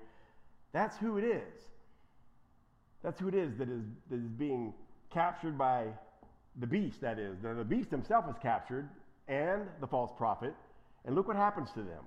That's 0.71 0.97
who 0.97 1.17
it 1.17 1.23
is. 1.23 1.53
That's 3.05 3.19
who 3.19 3.27
it 3.27 3.35
is 3.35 3.55
that 3.59 3.69
is, 3.69 3.83
that 4.09 4.15
is 4.15 4.31
being 4.31 4.73
captured 5.13 5.59
by 5.59 5.85
the 6.59 6.65
beast, 6.65 7.01
that 7.01 7.19
is. 7.19 7.37
The, 7.43 7.63
beast 7.63 7.91
himself 7.91 8.25
is 8.27 8.35
captured, 8.41 8.89
and 9.27 9.61
the 9.79 9.85
false 9.85 10.11
prophet. 10.17 10.55
And 11.05 11.13
look 11.13 11.27
what 11.27 11.37
happens 11.37 11.69
to 11.75 11.83
them. 11.83 12.03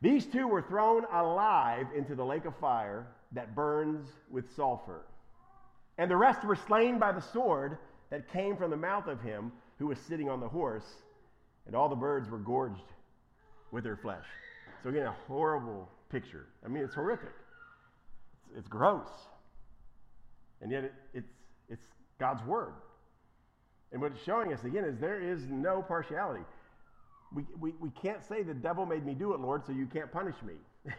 These 0.00 0.26
two 0.26 0.46
were 0.46 0.62
thrown 0.62 1.06
alive 1.12 1.86
into 1.96 2.14
the 2.14 2.24
lake 2.24 2.44
of 2.44 2.56
fire 2.60 3.08
that 3.32 3.56
burns 3.56 4.06
with 4.30 4.44
sulfur. 4.54 5.02
And 5.98 6.08
the 6.08 6.16
rest 6.16 6.44
were 6.44 6.58
slain 6.68 7.00
by 7.00 7.10
the 7.10 7.20
sword 7.20 7.78
that 8.10 8.32
came 8.32 8.56
from 8.56 8.70
the 8.70 8.76
mouth 8.76 9.08
of 9.08 9.20
him 9.20 9.50
who 9.80 9.88
was 9.88 9.98
sitting 10.08 10.28
on 10.28 10.38
the 10.38 10.48
horse, 10.48 10.86
and 11.66 11.74
all 11.74 11.88
the 11.88 11.96
birds 11.96 12.30
were 12.30 12.38
gorged 12.38 12.92
with 13.72 13.82
their 13.82 13.96
flesh. 13.96 14.26
So, 14.84 14.90
again, 14.90 15.06
a 15.06 15.16
horrible 15.26 15.88
picture. 16.12 16.46
I 16.64 16.68
mean, 16.68 16.84
it's 16.84 16.94
horrific, 16.94 17.32
it's, 18.32 18.58
it's 18.58 18.68
gross. 18.68 19.08
And 20.60 20.70
yet, 20.70 20.84
it, 20.84 20.94
it's, 21.14 21.32
it's 21.68 21.86
God's 22.18 22.44
word. 22.44 22.74
And 23.92 24.00
what 24.00 24.12
it's 24.12 24.24
showing 24.24 24.52
us, 24.52 24.64
again, 24.64 24.84
is 24.84 24.98
there 24.98 25.20
is 25.20 25.40
no 25.48 25.82
partiality. 25.82 26.44
We, 27.34 27.44
we, 27.60 27.72
we 27.80 27.90
can't 27.90 28.26
say 28.26 28.42
the 28.42 28.54
devil 28.54 28.86
made 28.86 29.04
me 29.04 29.14
do 29.14 29.34
it, 29.34 29.40
Lord, 29.40 29.62
so 29.66 29.72
you 29.72 29.86
can't 29.86 30.10
punish 30.12 30.36
me. 30.44 30.54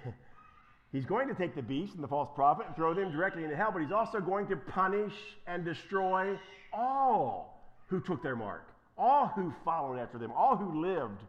He's 0.91 1.06
going 1.06 1.28
to 1.28 1.36
take 1.36 1.56
the 1.56 1.62
beast 1.62 1.93
and 1.93 2.04
the 2.04 2.08
false 2.08 2.30
prophet 2.34 2.65
and 2.67 2.76
throw 2.76 2.93
them 2.93 3.12
directly 3.12 3.43
into 3.43 3.56
hell, 3.56 3.69
but 3.72 3.82
he's 3.84 3.91
also 3.91 4.19
going 4.19 4.48
to 4.48 4.56
punish 4.56 5.13
and 5.45 5.63
destroy 5.63 6.36
all 6.74 7.78
who 7.88 8.00
took 8.00 8.24
their 8.24 8.36
mark, 8.36 8.67
all 8.98 9.28
who 9.28 9.54
followed 9.63 10.00
after 10.00 10.17
them, 10.17 10.32
all 10.36 10.56
who 10.56 10.82
lived 10.82 11.22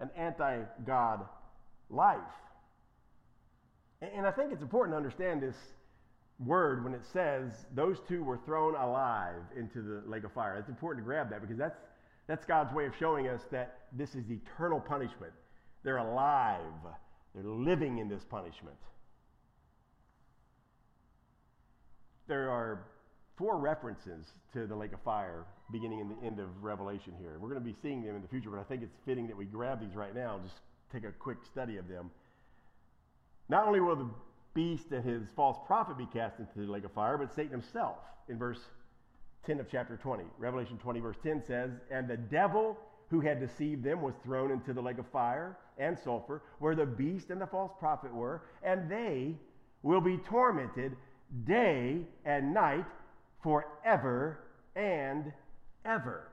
an 0.00 0.10
anti 0.16 0.60
God 0.86 1.24
life. 1.88 2.18
And, 4.02 4.10
and 4.16 4.26
I 4.26 4.30
think 4.32 4.52
it's 4.52 4.62
important 4.62 4.92
to 4.92 4.96
understand 4.98 5.42
this 5.42 5.56
word 6.44 6.84
when 6.84 6.94
it 6.94 7.02
says 7.12 7.66
those 7.74 7.98
two 8.08 8.22
were 8.22 8.38
thrown 8.46 8.74
alive 8.76 9.42
into 9.56 9.82
the 9.82 10.02
lake 10.08 10.24
of 10.24 10.32
fire. 10.32 10.56
It's 10.56 10.68
important 10.68 11.04
to 11.04 11.06
grab 11.06 11.30
that 11.30 11.40
because 11.40 11.58
that's, 11.58 11.78
that's 12.26 12.44
God's 12.44 12.72
way 12.74 12.86
of 12.86 12.92
showing 12.98 13.28
us 13.28 13.42
that 13.50 13.80
this 13.92 14.14
is 14.14 14.24
eternal 14.30 14.80
punishment. 14.80 15.32
They're 15.82 15.98
alive 15.98 16.62
they're 17.34 17.44
living 17.44 17.98
in 17.98 18.08
this 18.08 18.24
punishment. 18.24 18.76
There 22.26 22.50
are 22.50 22.86
four 23.36 23.58
references 23.58 24.26
to 24.52 24.66
the 24.66 24.74
lake 24.74 24.92
of 24.92 25.00
fire 25.02 25.44
beginning 25.70 26.00
in 26.00 26.08
the 26.08 26.26
end 26.26 26.40
of 26.40 26.48
Revelation 26.62 27.12
here. 27.18 27.38
We're 27.38 27.48
going 27.48 27.60
to 27.60 27.64
be 27.64 27.76
seeing 27.80 28.02
them 28.02 28.16
in 28.16 28.22
the 28.22 28.28
future, 28.28 28.50
but 28.50 28.58
I 28.58 28.64
think 28.64 28.82
it's 28.82 28.96
fitting 29.06 29.28
that 29.28 29.36
we 29.36 29.44
grab 29.44 29.80
these 29.80 29.94
right 29.94 30.14
now 30.14 30.34
and 30.34 30.44
just 30.44 30.56
take 30.92 31.04
a 31.04 31.12
quick 31.12 31.38
study 31.50 31.76
of 31.76 31.88
them. 31.88 32.10
Not 33.48 33.66
only 33.66 33.80
will 33.80 33.96
the 33.96 34.10
beast 34.58 34.90
and 34.90 35.04
his 35.04 35.22
false 35.36 35.56
prophet 35.68 35.96
be 35.96 36.06
cast 36.06 36.40
into 36.40 36.66
the 36.66 36.72
lake 36.72 36.84
of 36.84 36.90
fire, 36.90 37.16
but 37.16 37.32
Satan 37.32 37.52
himself 37.52 37.98
in 38.28 38.36
verse 38.36 38.58
10 39.46 39.60
of 39.60 39.70
chapter 39.70 39.96
20. 39.96 40.24
Revelation 40.36 40.76
20, 40.78 40.98
verse 40.98 41.16
10 41.22 41.44
says, 41.46 41.70
And 41.92 42.08
the 42.08 42.16
devil 42.16 42.76
who 43.08 43.20
had 43.20 43.38
deceived 43.38 43.84
them 43.84 44.02
was 44.02 44.14
thrown 44.24 44.50
into 44.50 44.72
the 44.72 44.82
lake 44.82 44.98
of 44.98 45.06
fire 45.12 45.56
and 45.78 45.96
sulfur, 45.96 46.42
where 46.58 46.74
the 46.74 46.84
beast 46.84 47.30
and 47.30 47.40
the 47.40 47.46
false 47.46 47.70
prophet 47.78 48.12
were, 48.12 48.42
and 48.64 48.90
they 48.90 49.36
will 49.84 50.00
be 50.00 50.16
tormented 50.16 50.96
day 51.46 52.00
and 52.24 52.52
night 52.52 52.84
forever 53.44 54.40
and 54.74 55.32
ever. 55.84 56.32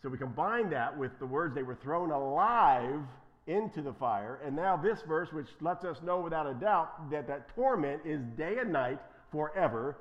So 0.00 0.08
we 0.08 0.16
combine 0.16 0.70
that 0.70 0.96
with 0.96 1.12
the 1.18 1.26
words 1.26 1.54
they 1.54 1.62
were 1.62 1.74
thrown 1.74 2.10
alive 2.10 3.02
into 3.46 3.82
the 3.82 3.92
fire. 3.92 4.40
And 4.44 4.56
now 4.56 4.76
this 4.76 5.00
verse, 5.06 5.32
which 5.32 5.48
lets 5.60 5.84
us 5.84 6.02
know 6.02 6.20
without 6.20 6.46
a 6.46 6.54
doubt 6.54 7.10
that 7.10 7.26
that 7.28 7.54
torment 7.54 8.02
is 8.04 8.20
day 8.36 8.56
and 8.60 8.72
night 8.72 8.98
forever 9.30 9.96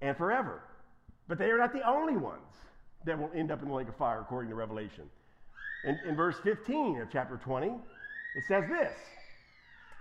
and 0.00 0.16
forever. 0.16 0.62
But 1.28 1.38
they 1.38 1.50
are 1.50 1.58
not 1.58 1.72
the 1.72 1.86
only 1.88 2.16
ones 2.16 2.40
that 3.04 3.18
will 3.18 3.30
end 3.34 3.50
up 3.50 3.62
in 3.62 3.68
the 3.68 3.74
lake 3.74 3.88
of 3.88 3.96
fire, 3.96 4.20
according 4.20 4.50
to 4.50 4.56
Revelation. 4.56 5.04
In, 5.84 5.98
in 6.06 6.16
verse 6.16 6.36
15 6.42 7.00
of 7.00 7.08
chapter 7.10 7.36
20, 7.36 7.68
it 7.68 8.44
says 8.46 8.64
this 8.68 8.92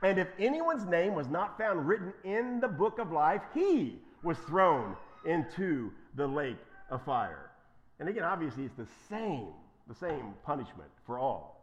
And 0.01 0.19
if 0.19 0.27
anyone's 0.39 0.85
name 0.85 1.15
was 1.15 1.27
not 1.27 1.57
found 1.57 1.87
written 1.87 2.13
in 2.23 2.59
the 2.59 2.67
book 2.67 2.99
of 2.99 3.11
life, 3.11 3.41
he 3.53 3.99
was 4.23 4.37
thrown 4.39 4.95
into 5.25 5.91
the 6.15 6.27
lake 6.27 6.57
of 6.89 7.03
fire. 7.03 7.51
And 7.99 8.07
again, 8.07 8.23
obviously, 8.23 8.63
it's 8.63 8.75
the 8.75 8.87
same, 9.09 9.47
the 9.87 9.95
same 9.95 10.33
punishment 10.45 10.89
for 11.05 11.19
all. 11.19 11.58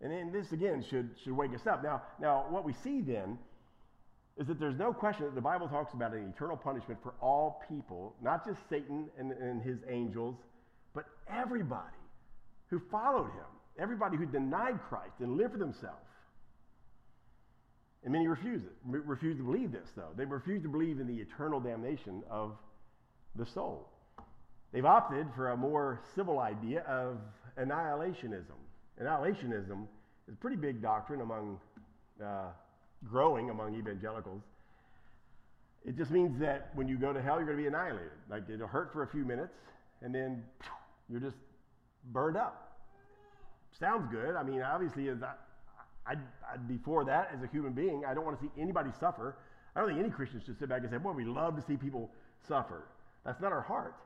And 0.00 0.12
then 0.12 0.32
this 0.32 0.52
again 0.52 0.84
should, 0.88 1.10
should 1.22 1.32
wake 1.32 1.54
us 1.54 1.66
up. 1.66 1.82
Now, 1.82 2.02
now, 2.20 2.46
what 2.50 2.64
we 2.64 2.74
see 2.82 3.00
then 3.00 3.38
is 4.36 4.46
that 4.48 4.58
there's 4.58 4.78
no 4.78 4.92
question 4.92 5.26
that 5.26 5.34
the 5.34 5.40
Bible 5.40 5.68
talks 5.68 5.94
about 5.94 6.12
an 6.12 6.32
eternal 6.34 6.56
punishment 6.56 6.98
for 7.02 7.14
all 7.20 7.62
people, 7.68 8.14
not 8.20 8.44
just 8.44 8.58
Satan 8.68 9.08
and, 9.18 9.32
and 9.32 9.62
his 9.62 9.78
angels, 9.88 10.36
but 10.94 11.04
everybody 11.28 11.96
who 12.68 12.80
followed 12.90 13.26
him, 13.26 13.46
everybody 13.78 14.16
who 14.16 14.26
denied 14.26 14.80
Christ 14.88 15.14
and 15.20 15.36
lived 15.36 15.52
for 15.52 15.58
themselves. 15.58 15.98
And 18.02 18.12
many 18.12 18.26
refuse 18.26 18.62
it, 18.62 18.72
refuse 18.84 19.36
to 19.38 19.42
believe 19.42 19.72
this, 19.72 19.88
though. 19.96 20.10
They 20.16 20.24
refuse 20.24 20.62
to 20.62 20.68
believe 20.68 21.00
in 21.00 21.06
the 21.06 21.14
eternal 21.22 21.60
damnation 21.60 22.22
of 22.28 22.56
the 23.36 23.46
soul. 23.46 23.88
They've 24.72 24.84
opted 24.84 25.26
for 25.34 25.52
a 25.52 25.56
more 25.56 26.00
civil 26.14 26.40
idea 26.40 26.80
of 26.82 27.18
annihilationism. 27.56 28.58
Annihilationism 29.02 29.86
is 30.28 30.34
a 30.34 30.36
pretty 30.40 30.56
big 30.56 30.80
doctrine 30.80 31.20
among, 31.20 31.58
uh, 32.22 32.46
growing 33.04 33.50
among 33.50 33.74
evangelicals. 33.74 34.42
It 35.84 35.96
just 35.96 36.10
means 36.10 36.38
that 36.40 36.70
when 36.74 36.88
you 36.88 36.96
go 36.96 37.12
to 37.12 37.20
hell, 37.20 37.36
you're 37.36 37.44
going 37.44 37.58
to 37.58 37.62
be 37.62 37.68
annihilated. 37.68 38.12
Like 38.30 38.48
it'll 38.48 38.66
hurt 38.66 38.92
for 38.92 39.02
a 39.02 39.08
few 39.08 39.24
minutes, 39.24 39.52
and 40.00 40.14
then 40.14 40.42
you're 41.10 41.20
just 41.20 41.36
burned 42.12 42.36
up. 42.36 42.78
Sounds 43.78 44.06
good. 44.10 44.36
I 44.36 44.42
mean, 44.42 44.62
obviously, 44.62 45.10
I, 45.10 45.14
I'd, 46.06 46.18
I'd 46.52 46.68
be 46.68 46.78
for 46.84 47.04
that 47.04 47.30
as 47.34 47.42
a 47.42 47.48
human 47.48 47.72
being. 47.72 48.04
I 48.06 48.14
don't 48.14 48.24
want 48.24 48.40
to 48.40 48.46
see 48.46 48.52
anybody 48.60 48.90
suffer. 49.00 49.36
I 49.74 49.80
don't 49.80 49.88
think 49.88 50.00
any 50.00 50.10
Christians 50.10 50.44
should 50.46 50.58
sit 50.58 50.68
back 50.68 50.82
and 50.82 50.90
say, 50.90 50.98
boy, 50.98 51.12
we 51.12 51.24
love 51.24 51.56
to 51.56 51.62
see 51.66 51.76
people 51.76 52.10
suffer. 52.46 52.84
That's 53.24 53.40
not 53.40 53.52
our 53.52 53.62
heart. 53.62 53.96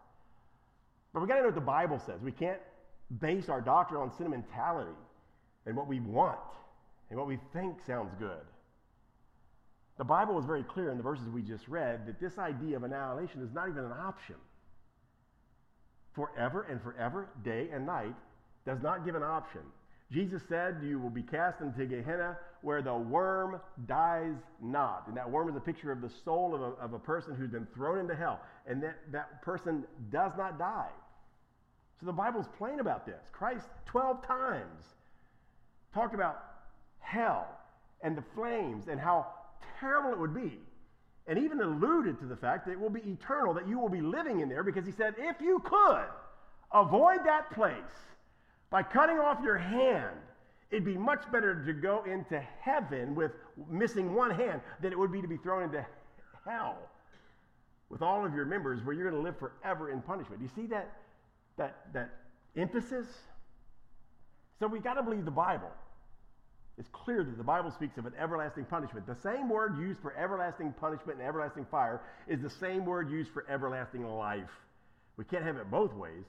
But 1.13 1.21
we 1.21 1.29
got 1.29 1.35
to 1.35 1.41
know 1.41 1.47
what 1.47 1.55
the 1.55 1.61
Bible 1.61 2.01
says. 2.05 2.21
We 2.23 2.33
can't 2.33 2.61
base 3.21 3.49
our 3.49 3.61
doctrine 3.61 4.01
on 4.01 4.13
sentimentality 4.17 4.97
and 5.67 5.77
what 5.77 5.87
we 5.87 6.01
want 6.01 6.39
and 7.11 7.19
what 7.19 7.29
we 7.29 7.39
think 7.53 7.77
sounds 7.87 8.15
good. 8.19 8.45
The 9.97 10.05
Bible 10.05 10.39
is 10.39 10.45
very 10.45 10.63
clear 10.63 10.91
in 10.91 10.97
the 10.97 11.03
verses 11.03 11.29
we 11.29 11.43
just 11.43 11.67
read 11.67 12.07
that 12.07 12.21
this 12.21 12.39
idea 12.39 12.77
of 12.77 12.85
annihilation 12.85 13.43
is 13.43 13.53
not 13.53 13.69
even 13.69 13.85
an 13.85 13.93
option. 13.93 14.37
Forever 16.15 16.67
and 16.71 16.81
forever, 16.83 17.29
day 17.45 17.69
and 17.73 17.85
night, 17.87 18.15
does 18.65 18.79
not 18.83 19.05
give 19.05 19.15
an 19.15 19.23
option. 19.23 19.63
Jesus 20.13 20.43
said, 20.49 20.77
You 20.83 20.99
will 20.99 21.11
be 21.11 21.23
cast 21.23 21.61
into 21.61 21.85
Gehenna 21.85 22.37
where 22.63 22.83
the 22.83 22.95
worm 22.95 23.61
dies 23.87 24.35
not. 24.61 25.05
And 25.07 25.17
that 25.17 25.31
worm 25.31 25.49
is 25.49 25.57
a 25.57 25.61
picture 25.61 25.93
of 25.93 26.01
the 26.01 26.11
soul 26.25 26.55
of 26.55 26.61
a, 26.61 26.83
of 26.83 26.93
a 26.93 26.99
person 26.99 27.35
who's 27.35 27.51
been 27.51 27.67
thrown 27.75 27.99
into 27.99 28.15
hell. 28.15 28.41
And 28.67 28.83
that, 28.83 28.97
that 29.13 29.43
person 29.43 29.85
does 30.11 30.33
not 30.37 30.59
die. 30.59 30.91
So 32.01 32.07
the 32.07 32.13
Bible's 32.13 32.47
plain 32.57 32.81
about 32.81 33.07
this. 33.07 33.23
Christ, 33.33 33.67
12 33.87 34.25
times, 34.27 34.85
talked 35.93 36.15
about 36.15 36.45
hell 37.01 37.47
and 38.03 38.17
the 38.17 38.23
flames 38.35 38.89
and 38.89 39.01
how 39.01 39.27
terrible 39.81 40.13
it 40.13 40.19
would 40.19 40.35
be. 40.35 40.59
And 41.27 41.39
even 41.39 41.61
alluded 41.61 42.19
to 42.21 42.27
the 42.27 42.37
fact 42.37 42.67
that 42.67 42.73
it 42.73 42.81
will 42.81 42.91
be 42.91 43.01
eternal, 43.01 43.53
that 43.55 43.69
you 43.69 43.79
will 43.79 43.89
be 43.89 44.01
living 44.01 44.41
in 44.41 44.49
there, 44.49 44.63
because 44.63 44.87
he 44.87 44.93
said, 44.93 45.15
if 45.19 45.41
you 45.41 45.59
could 45.65 46.07
avoid 46.73 47.19
that 47.25 47.51
place 47.51 47.75
by 48.71 48.83
cutting 48.83 49.19
off 49.19 49.39
your 49.43 49.59
hand, 49.59 50.17
it'd 50.71 50.85
be 50.85 50.97
much 50.97 51.31
better 51.33 51.65
to 51.67 51.73
go 51.73 52.05
into 52.05 52.39
heaven 52.61 53.15
with 53.15 53.33
missing 53.71 54.15
one 54.15 54.31
hand 54.31 54.61
than 54.81 54.93
it 54.93 54.99
would 54.99 55.13
be 55.13 55.21
to 55.21 55.29
be 55.29 55.37
thrown 55.37 55.65
into 55.65 55.85
hell 56.47 56.79
with 57.91 58.03
all 58.03 58.25
of 58.25 58.35
your 58.35 58.45
members 58.45 58.83
where 58.85 58.95
you're 58.95 59.11
going 59.11 59.23
to 59.23 59.27
live 59.27 59.39
forever 59.39 59.91
in 59.91 60.01
punishment. 60.03 60.41
Do 60.41 60.45
you 60.45 60.51
see 60.55 60.69
that, 60.69 60.93
that, 61.59 61.77
that 61.93 62.11
emphasis? 62.57 63.07
So 64.59 64.67
we 64.67 64.81
got 64.81 64.95
to 64.95 65.03
believe 65.03 65.25
the 65.25 65.31
Bible. 65.31 65.71
It's 66.79 66.89
clear 66.93 67.25
that 67.25 67.37
the 67.37 67.45
Bible 67.45 67.73
speaks 67.73 67.99
of 67.99 68.07
an 68.07 68.13
everlasting 68.19 68.65
punishment. 68.65 69.07
The 69.07 69.17
same 69.17 69.49
word 69.49 69.79
used 69.79 70.01
for 70.01 70.17
everlasting 70.17 70.73
punishment 70.81 71.19
and 71.19 71.27
everlasting 71.27 71.67
fire 71.71 72.01
is 72.29 72.41
the 72.41 72.51
same 72.51 72.87
word 72.87 73.11
used 73.11 73.31
for 73.33 73.45
everlasting 73.51 74.07
life. 74.07 74.51
We 75.17 75.25
can't 75.25 75.45
have 75.45 75.57
it 75.57 75.71
both 75.71 75.93
ways. 75.95 76.25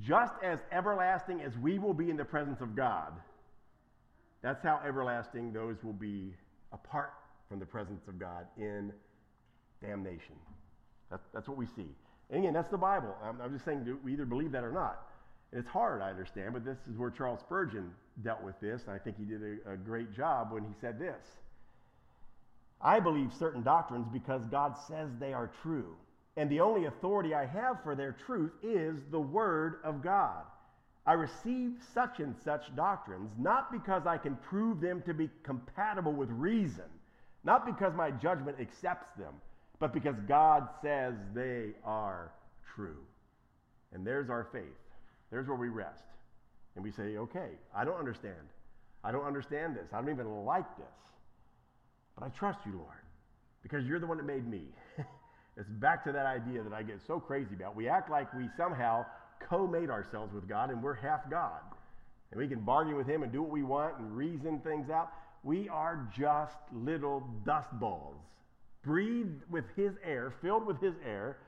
Just 0.00 0.34
as 0.42 0.58
everlasting 0.70 1.40
as 1.40 1.56
we 1.56 1.78
will 1.78 1.94
be 1.94 2.10
in 2.10 2.16
the 2.16 2.24
presence 2.24 2.60
of 2.60 2.76
God, 2.76 3.12
that's 4.42 4.62
how 4.62 4.80
everlasting 4.86 5.52
those 5.52 5.76
will 5.82 5.94
be 5.94 6.34
apart 6.72 7.14
from 7.48 7.58
the 7.58 7.66
presence 7.66 8.02
of 8.06 8.18
God 8.18 8.46
in 8.58 8.92
damnation. 9.82 10.34
That's, 11.10 11.22
that's 11.32 11.48
what 11.48 11.56
we 11.56 11.66
see. 11.66 11.88
And 12.30 12.40
again, 12.40 12.54
that's 12.54 12.70
the 12.70 12.78
Bible. 12.78 13.14
I'm, 13.22 13.40
I'm 13.40 13.52
just 13.52 13.64
saying 13.64 13.98
we 14.02 14.12
either 14.12 14.24
believe 14.24 14.52
that 14.52 14.64
or 14.64 14.72
not. 14.72 15.00
It's 15.52 15.68
hard, 15.68 16.02
I 16.02 16.10
understand, 16.10 16.52
but 16.52 16.64
this 16.64 16.78
is 16.90 16.98
where 16.98 17.10
Charles 17.10 17.40
Spurgeon 17.40 17.92
dealt 18.24 18.42
with 18.42 18.58
this, 18.60 18.82
and 18.86 18.92
I 18.92 18.98
think 18.98 19.16
he 19.16 19.24
did 19.24 19.40
a, 19.42 19.72
a 19.72 19.76
great 19.76 20.12
job 20.12 20.52
when 20.52 20.64
he 20.64 20.74
said 20.80 20.98
this. 20.98 21.24
I 22.80 22.98
believe 22.98 23.30
certain 23.38 23.62
doctrines 23.62 24.08
because 24.12 24.44
God 24.46 24.74
says 24.88 25.10
they 25.18 25.32
are 25.32 25.50
true, 25.62 25.94
and 26.36 26.50
the 26.50 26.60
only 26.60 26.86
authority 26.86 27.34
I 27.34 27.46
have 27.46 27.82
for 27.84 27.94
their 27.94 28.16
truth 28.26 28.50
is 28.62 28.96
the 29.10 29.20
Word 29.20 29.76
of 29.84 30.02
God. 30.02 30.42
I 31.06 31.12
receive 31.12 31.72
such 31.92 32.18
and 32.18 32.34
such 32.44 32.74
doctrines 32.74 33.30
not 33.38 33.70
because 33.70 34.06
I 34.06 34.16
can 34.16 34.36
prove 34.36 34.80
them 34.80 35.02
to 35.02 35.14
be 35.14 35.30
compatible 35.42 36.12
with 36.12 36.30
reason, 36.30 36.90
not 37.44 37.66
because 37.66 37.94
my 37.94 38.10
judgment 38.10 38.58
accepts 38.58 39.14
them, 39.18 39.34
but 39.78 39.92
because 39.92 40.16
God 40.28 40.68
says 40.82 41.14
they 41.34 41.70
are 41.84 42.32
true. 42.74 42.98
And 43.92 44.06
there's 44.06 44.30
our 44.30 44.48
faith. 44.52 44.62
There's 45.30 45.46
where 45.46 45.56
we 45.56 45.68
rest. 45.68 46.04
And 46.74 46.84
we 46.84 46.90
say, 46.90 47.16
okay, 47.16 47.50
I 47.74 47.84
don't 47.84 47.98
understand. 47.98 48.34
I 49.02 49.12
don't 49.12 49.24
understand 49.24 49.76
this. 49.76 49.88
I 49.92 50.00
don't 50.00 50.10
even 50.10 50.44
like 50.44 50.76
this. 50.76 50.86
But 52.18 52.26
I 52.26 52.28
trust 52.30 52.60
you, 52.66 52.72
Lord, 52.72 53.04
because 53.62 53.84
you're 53.84 54.00
the 54.00 54.06
one 54.06 54.16
that 54.16 54.26
made 54.26 54.46
me. 54.46 54.62
it's 55.56 55.68
back 55.68 56.04
to 56.04 56.12
that 56.12 56.26
idea 56.26 56.62
that 56.62 56.72
I 56.72 56.82
get 56.82 57.00
so 57.06 57.20
crazy 57.20 57.54
about. 57.54 57.76
We 57.76 57.88
act 57.88 58.10
like 58.10 58.32
we 58.34 58.48
somehow 58.56 59.04
co 59.48 59.66
made 59.66 59.90
ourselves 59.90 60.32
with 60.32 60.48
God 60.48 60.70
and 60.70 60.82
we're 60.82 60.94
half 60.94 61.28
God. 61.30 61.60
And 62.30 62.40
we 62.40 62.48
can 62.48 62.60
bargain 62.60 62.96
with 62.96 63.06
Him 63.06 63.22
and 63.22 63.30
do 63.30 63.42
what 63.42 63.50
we 63.50 63.62
want 63.62 63.98
and 63.98 64.16
reason 64.16 64.60
things 64.60 64.90
out. 64.90 65.10
We 65.42 65.68
are 65.68 66.08
just 66.16 66.56
little 66.72 67.22
dust 67.44 67.68
balls, 67.78 68.16
breathed 68.84 69.42
with 69.50 69.64
His 69.76 69.94
air, 70.04 70.32
filled 70.42 70.66
with 70.66 70.80
His 70.80 70.94
air. 71.04 71.38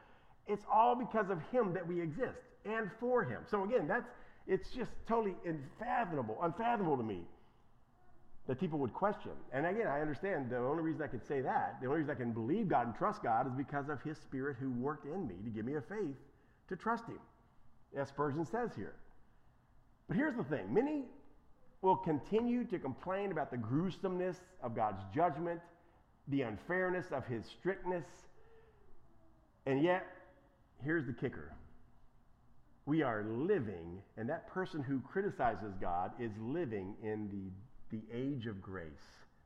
It's 0.46 0.64
all 0.72 0.94
because 0.94 1.30
of 1.30 1.40
Him 1.52 1.72
that 1.74 1.86
we 1.86 2.00
exist 2.00 2.38
and 2.64 2.90
for 3.00 3.24
Him. 3.24 3.42
So 3.50 3.64
again, 3.64 3.86
that's 3.86 4.08
it's 4.46 4.70
just 4.70 4.90
totally 5.08 5.34
unfathomable, 5.44 6.38
unfathomable 6.42 6.96
to 6.96 7.02
me 7.02 7.22
that 8.46 8.60
people 8.60 8.78
would 8.78 8.94
question. 8.94 9.32
And 9.52 9.66
again, 9.66 9.88
I 9.88 10.00
understand 10.00 10.50
the 10.50 10.58
only 10.58 10.82
reason 10.82 11.02
I 11.02 11.08
can 11.08 11.24
say 11.24 11.40
that, 11.40 11.78
the 11.80 11.88
only 11.88 12.00
reason 12.00 12.12
I 12.12 12.18
can 12.18 12.32
believe 12.32 12.68
God 12.68 12.86
and 12.86 12.94
trust 12.94 13.22
God 13.22 13.46
is 13.46 13.52
because 13.56 13.88
of 13.88 14.00
His 14.02 14.18
Spirit 14.18 14.56
who 14.60 14.70
worked 14.70 15.06
in 15.06 15.26
me 15.26 15.34
to 15.44 15.50
give 15.50 15.64
me 15.64 15.74
a 15.74 15.80
faith 15.80 16.16
to 16.68 16.76
trust 16.76 17.06
Him, 17.06 17.18
as 17.96 18.08
Spurgeon 18.08 18.46
says 18.46 18.70
here. 18.76 18.94
But 20.06 20.16
here's 20.16 20.36
the 20.36 20.44
thing 20.44 20.72
many 20.72 21.06
will 21.82 21.96
continue 21.96 22.64
to 22.64 22.78
complain 22.78 23.32
about 23.32 23.50
the 23.50 23.56
gruesomeness 23.56 24.36
of 24.62 24.74
God's 24.74 25.02
judgment, 25.14 25.60
the 26.28 26.42
unfairness 26.42 27.06
of 27.12 27.24
His 27.26 27.44
strictness, 27.46 28.04
and 29.66 29.82
yet, 29.82 30.06
here's 30.82 31.06
the 31.06 31.12
kicker 31.12 31.52
we 32.86 33.02
are 33.02 33.24
living, 33.24 34.00
and 34.16 34.28
that 34.28 34.46
person 34.46 34.80
who 34.80 35.00
criticizes 35.00 35.74
God 35.80 36.12
is 36.20 36.30
living 36.40 36.94
in 37.02 37.28
the, 37.28 37.96
the 37.96 38.02
age 38.16 38.46
of 38.46 38.62
grace. 38.62 38.86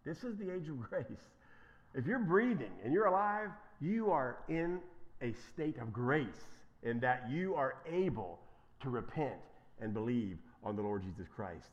This 0.04 0.24
is 0.24 0.36
the 0.36 0.54
age 0.54 0.68
of 0.68 0.78
grace. 0.90 1.06
If 1.94 2.06
you're 2.06 2.18
breathing 2.18 2.70
and 2.84 2.92
you're 2.92 3.06
alive, 3.06 3.48
you 3.80 4.10
are 4.10 4.38
in 4.48 4.80
a 5.22 5.32
state 5.52 5.78
of 5.78 5.92
grace 5.92 6.28
in 6.82 7.00
that 7.00 7.24
you 7.30 7.54
are 7.54 7.76
able 7.90 8.38
to 8.82 8.90
repent 8.90 9.40
and 9.80 9.92
believe 9.92 10.38
on 10.62 10.76
the 10.76 10.82
Lord 10.82 11.02
Jesus 11.02 11.26
Christ. 11.34 11.70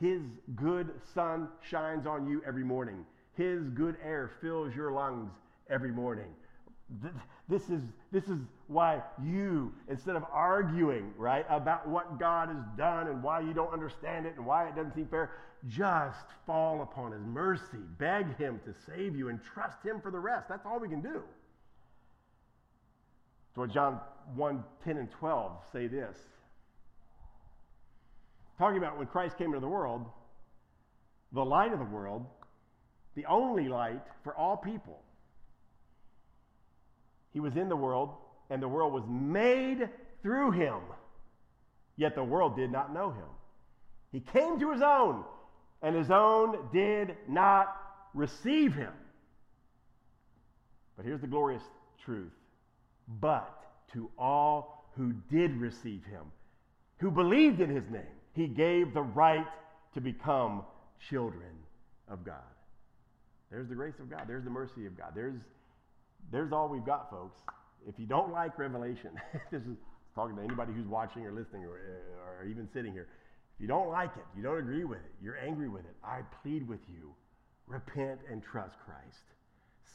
His 0.00 0.22
good 0.54 0.90
sun 1.14 1.48
shines 1.68 2.06
on 2.06 2.26
you 2.28 2.42
every 2.46 2.64
morning. 2.64 3.04
His 3.34 3.68
good 3.70 3.96
air 4.04 4.30
fills 4.40 4.74
your 4.74 4.92
lungs 4.92 5.30
every 5.70 5.90
morning. 5.90 6.28
This 7.48 7.70
is, 7.70 7.82
this 8.12 8.24
is 8.24 8.38
why 8.66 9.02
you, 9.24 9.72
instead 9.88 10.16
of 10.16 10.24
arguing, 10.30 11.12
right, 11.16 11.46
about 11.48 11.88
what 11.88 12.18
God 12.18 12.48
has 12.48 12.64
done 12.76 13.08
and 13.08 13.22
why 13.22 13.40
you 13.40 13.54
don't 13.54 13.72
understand 13.72 14.26
it 14.26 14.34
and 14.36 14.44
why 14.44 14.68
it 14.68 14.76
doesn't 14.76 14.94
seem 14.94 15.06
fair, 15.06 15.30
just 15.68 16.26
fall 16.46 16.82
upon 16.82 17.12
His 17.12 17.22
mercy. 17.24 17.78
Beg 17.98 18.36
Him 18.36 18.60
to 18.64 18.74
save 18.86 19.16
you 19.16 19.28
and 19.28 19.40
trust 19.42 19.82
Him 19.82 20.00
for 20.00 20.10
the 20.10 20.18
rest. 20.18 20.48
That's 20.48 20.66
all 20.66 20.78
we 20.78 20.88
can 20.88 21.00
do. 21.00 21.22
So, 23.54 23.66
John 23.66 24.00
1 24.34 24.64
10 24.84 24.96
and 24.96 25.10
12 25.10 25.52
say 25.72 25.86
this. 25.86 26.16
Talking 28.58 28.78
about 28.78 28.98
when 28.98 29.06
Christ 29.06 29.38
came 29.38 29.48
into 29.48 29.60
the 29.60 29.68
world, 29.68 30.04
the 31.32 31.44
light 31.44 31.72
of 31.72 31.78
the 31.78 31.84
world, 31.84 32.26
the 33.14 33.26
only 33.26 33.68
light 33.68 34.02
for 34.24 34.34
all 34.34 34.56
people. 34.56 34.98
He 37.32 37.40
was 37.40 37.56
in 37.56 37.68
the 37.68 37.76
world, 37.76 38.10
and 38.50 38.62
the 38.62 38.68
world 38.68 38.92
was 38.92 39.04
made 39.08 39.88
through 40.22 40.52
him. 40.52 40.80
Yet 41.96 42.14
the 42.14 42.24
world 42.24 42.56
did 42.56 42.70
not 42.70 42.92
know 42.92 43.10
him. 43.10 43.28
He 44.12 44.20
came 44.20 44.58
to 44.60 44.72
his 44.72 44.82
own, 44.82 45.24
and 45.82 45.96
his 45.96 46.10
own 46.10 46.68
did 46.72 47.16
not 47.28 47.74
receive 48.14 48.74
him. 48.74 48.92
But 50.96 51.06
here's 51.06 51.20
the 51.20 51.26
glorious 51.26 51.62
truth. 52.04 52.32
But 53.20 53.64
to 53.94 54.10
all 54.18 54.86
who 54.96 55.12
did 55.30 55.56
receive 55.56 56.04
him, 56.04 56.24
who 56.98 57.10
believed 57.10 57.60
in 57.60 57.70
his 57.70 57.88
name, 57.90 58.02
he 58.34 58.46
gave 58.46 58.94
the 58.94 59.02
right 59.02 59.46
to 59.94 60.00
become 60.00 60.62
children 61.08 61.50
of 62.08 62.24
God. 62.24 62.36
There's 63.52 63.68
the 63.68 63.74
grace 63.74 63.98
of 64.00 64.10
God. 64.10 64.24
There's 64.26 64.44
the 64.44 64.50
mercy 64.50 64.86
of 64.86 64.96
God. 64.96 65.12
There's, 65.14 65.36
there's 66.32 66.52
all 66.52 66.68
we've 66.68 66.84
got, 66.84 67.10
folks. 67.10 67.38
If 67.86 67.98
you 67.98 68.06
don't 68.06 68.32
like 68.32 68.58
Revelation, 68.58 69.10
this 69.52 69.62
is 69.62 69.76
talking 70.14 70.36
to 70.36 70.42
anybody 70.42 70.72
who's 70.72 70.86
watching 70.86 71.26
or 71.26 71.32
listening 71.32 71.64
or, 71.64 71.76
uh, 71.76 72.42
or 72.42 72.46
even 72.48 72.66
sitting 72.72 72.92
here. 72.92 73.08
If 73.54 73.60
you 73.60 73.68
don't 73.68 73.90
like 73.90 74.10
it, 74.16 74.24
you 74.34 74.42
don't 74.42 74.58
agree 74.58 74.84
with 74.84 74.98
it, 74.98 75.12
you're 75.22 75.38
angry 75.38 75.68
with 75.68 75.84
it, 75.84 75.94
I 76.02 76.20
plead 76.42 76.66
with 76.66 76.80
you 76.88 77.14
repent 77.66 78.20
and 78.30 78.42
trust 78.42 78.74
Christ. 78.84 79.24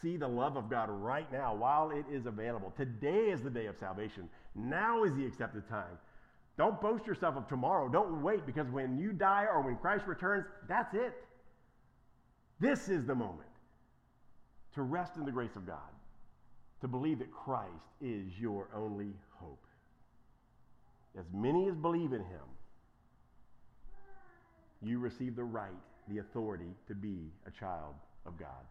See 0.01 0.17
the 0.17 0.27
love 0.27 0.57
of 0.57 0.69
God 0.69 0.89
right 0.89 1.31
now 1.31 1.55
while 1.55 1.91
it 1.91 2.05
is 2.11 2.25
available. 2.25 2.73
Today 2.77 3.29
is 3.31 3.41
the 3.41 3.49
day 3.49 3.65
of 3.65 3.77
salvation. 3.77 4.29
Now 4.55 5.03
is 5.03 5.13
the 5.15 5.25
accepted 5.25 5.67
time. 5.67 5.97
Don't 6.57 6.79
boast 6.81 7.05
yourself 7.05 7.35
of 7.35 7.47
tomorrow. 7.47 7.87
Don't 7.87 8.21
wait 8.21 8.45
because 8.45 8.67
when 8.69 8.97
you 8.97 9.11
die 9.11 9.45
or 9.51 9.61
when 9.61 9.75
Christ 9.75 10.05
returns, 10.07 10.45
that's 10.67 10.93
it. 10.93 11.13
This 12.59 12.89
is 12.89 13.05
the 13.05 13.15
moment 13.15 13.49
to 14.73 14.81
rest 14.81 15.17
in 15.17 15.25
the 15.25 15.31
grace 15.31 15.55
of 15.55 15.65
God, 15.65 15.77
to 16.81 16.87
believe 16.87 17.19
that 17.19 17.31
Christ 17.31 17.71
is 18.01 18.25
your 18.39 18.67
only 18.75 19.13
hope. 19.35 19.63
As 21.17 21.25
many 21.33 21.67
as 21.67 21.75
believe 21.75 22.13
in 22.13 22.21
him, 22.21 22.47
you 24.83 24.99
receive 24.99 25.35
the 25.35 25.43
right, 25.43 25.71
the 26.07 26.19
authority 26.19 26.75
to 26.87 26.95
be 26.95 27.31
a 27.47 27.51
child 27.59 27.95
of 28.25 28.37
God. 28.37 28.65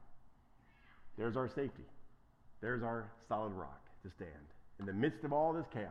There's 1.18 1.36
our 1.36 1.48
safety. 1.48 1.84
There's 2.60 2.82
our 2.82 3.10
solid 3.28 3.52
rock 3.52 3.82
to 4.04 4.10
stand 4.10 4.30
in 4.78 4.86
the 4.86 4.92
midst 4.92 5.24
of 5.24 5.32
all 5.32 5.52
this 5.52 5.66
chaos 5.72 5.90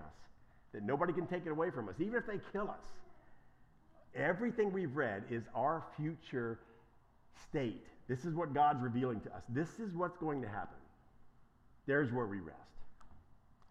that 0.73 0.83
nobody 0.83 1.13
can 1.13 1.27
take 1.27 1.45
it 1.45 1.49
away 1.49 1.71
from 1.71 1.89
us, 1.89 1.95
even 1.99 2.15
if 2.15 2.25
they 2.25 2.39
kill 2.51 2.69
us. 2.69 2.85
Everything 4.15 4.71
we've 4.71 4.95
read 4.95 5.23
is 5.29 5.43
our 5.53 5.83
future 5.97 6.59
state. 7.41 7.85
This 8.07 8.25
is 8.25 8.33
what 8.35 8.53
God's 8.53 8.81
revealing 8.81 9.19
to 9.21 9.35
us. 9.35 9.43
This 9.49 9.79
is 9.79 9.93
what's 9.95 10.17
going 10.17 10.41
to 10.41 10.47
happen. 10.47 10.77
There's 11.87 12.11
where 12.11 12.25
we 12.25 12.39
rest. 12.39 12.59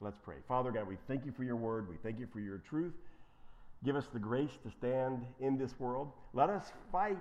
Let's 0.01 0.19
pray. 0.23 0.37
Father 0.49 0.71
God, 0.71 0.89
we 0.89 0.97
thank 1.09 1.25
you 1.25 1.33
for 1.33 1.45
your 1.45 1.57
word. 1.57 1.89
We 1.89 1.97
thank 2.03 2.19
you 2.19 2.27
for 2.33 2.41
your 2.41 2.59
truth. 2.59 2.93
Give 3.85 3.97
us 3.97 4.07
the 4.13 4.19
grace 4.19 4.51
to 4.65 4.71
stand 4.71 5.25
in 5.41 5.59
this 5.59 5.79
world. 5.79 6.11
Let 6.33 6.51
us 6.51 6.73
fight 6.91 7.19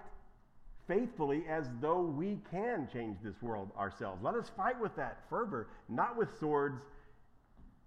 faithfully 0.88 1.44
as 1.50 1.68
though 1.82 2.02
we 2.02 2.40
can 2.52 2.88
change 2.92 3.18
this 3.24 3.42
world 3.42 3.70
ourselves. 3.78 4.22
Let 4.24 4.36
us 4.36 4.52
fight 4.56 4.80
with 4.80 4.96
that 4.96 5.20
fervor, 5.30 5.68
not 5.90 6.18
with 6.18 6.30
swords 6.40 6.82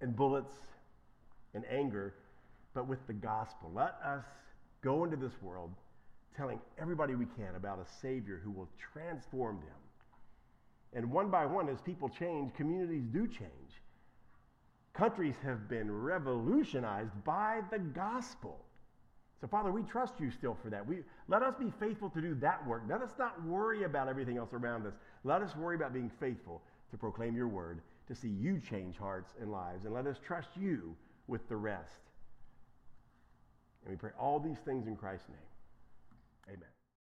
and 0.00 0.14
bullets 0.14 0.54
and 1.54 1.64
anger, 1.70 2.14
but 2.74 2.86
with 2.86 3.04
the 3.06 3.12
gospel. 3.12 3.70
Let 3.74 3.96
us 4.04 4.24
go 4.82 5.04
into 5.04 5.16
this 5.16 5.32
world 5.42 5.70
telling 6.36 6.60
everybody 6.80 7.14
we 7.14 7.26
can 7.36 7.54
about 7.56 7.78
a 7.78 8.00
Savior 8.00 8.40
who 8.44 8.50
will 8.50 8.68
transform 8.92 9.56
them. 9.56 9.76
And 10.92 11.10
one 11.10 11.30
by 11.30 11.46
one, 11.46 11.68
as 11.68 11.80
people 11.80 12.08
change, 12.08 12.54
communities 12.54 13.04
do 13.12 13.26
change. 13.26 13.82
Countries 14.94 15.34
have 15.42 15.68
been 15.68 15.90
revolutionized 15.90 17.12
by 17.24 17.60
the 17.70 17.78
gospel. 17.78 18.64
So, 19.40 19.46
Father, 19.46 19.70
we 19.70 19.82
trust 19.82 20.14
you 20.18 20.30
still 20.30 20.56
for 20.62 20.70
that. 20.70 20.86
We, 20.86 21.00
let 21.28 21.42
us 21.42 21.54
be 21.58 21.70
faithful 21.78 22.08
to 22.10 22.20
do 22.20 22.34
that 22.36 22.66
work. 22.66 22.84
Let 22.88 23.02
us 23.02 23.12
not 23.18 23.44
worry 23.44 23.84
about 23.84 24.08
everything 24.08 24.38
else 24.38 24.54
around 24.54 24.86
us. 24.86 24.94
Let 25.24 25.42
us 25.42 25.54
worry 25.54 25.76
about 25.76 25.92
being 25.92 26.10
faithful 26.18 26.62
to 26.90 26.96
proclaim 26.96 27.36
your 27.36 27.48
word, 27.48 27.82
to 28.08 28.14
see 28.14 28.28
you 28.28 28.58
change 28.58 28.96
hearts 28.96 29.34
and 29.40 29.52
lives. 29.52 29.84
And 29.84 29.92
let 29.92 30.06
us 30.06 30.16
trust 30.24 30.48
you 30.58 30.96
with 31.26 31.46
the 31.48 31.56
rest. 31.56 32.00
And 33.84 33.92
we 33.92 33.98
pray 33.98 34.12
all 34.18 34.40
these 34.40 34.58
things 34.64 34.86
in 34.86 34.96
Christ's 34.96 35.28
name. 35.28 35.38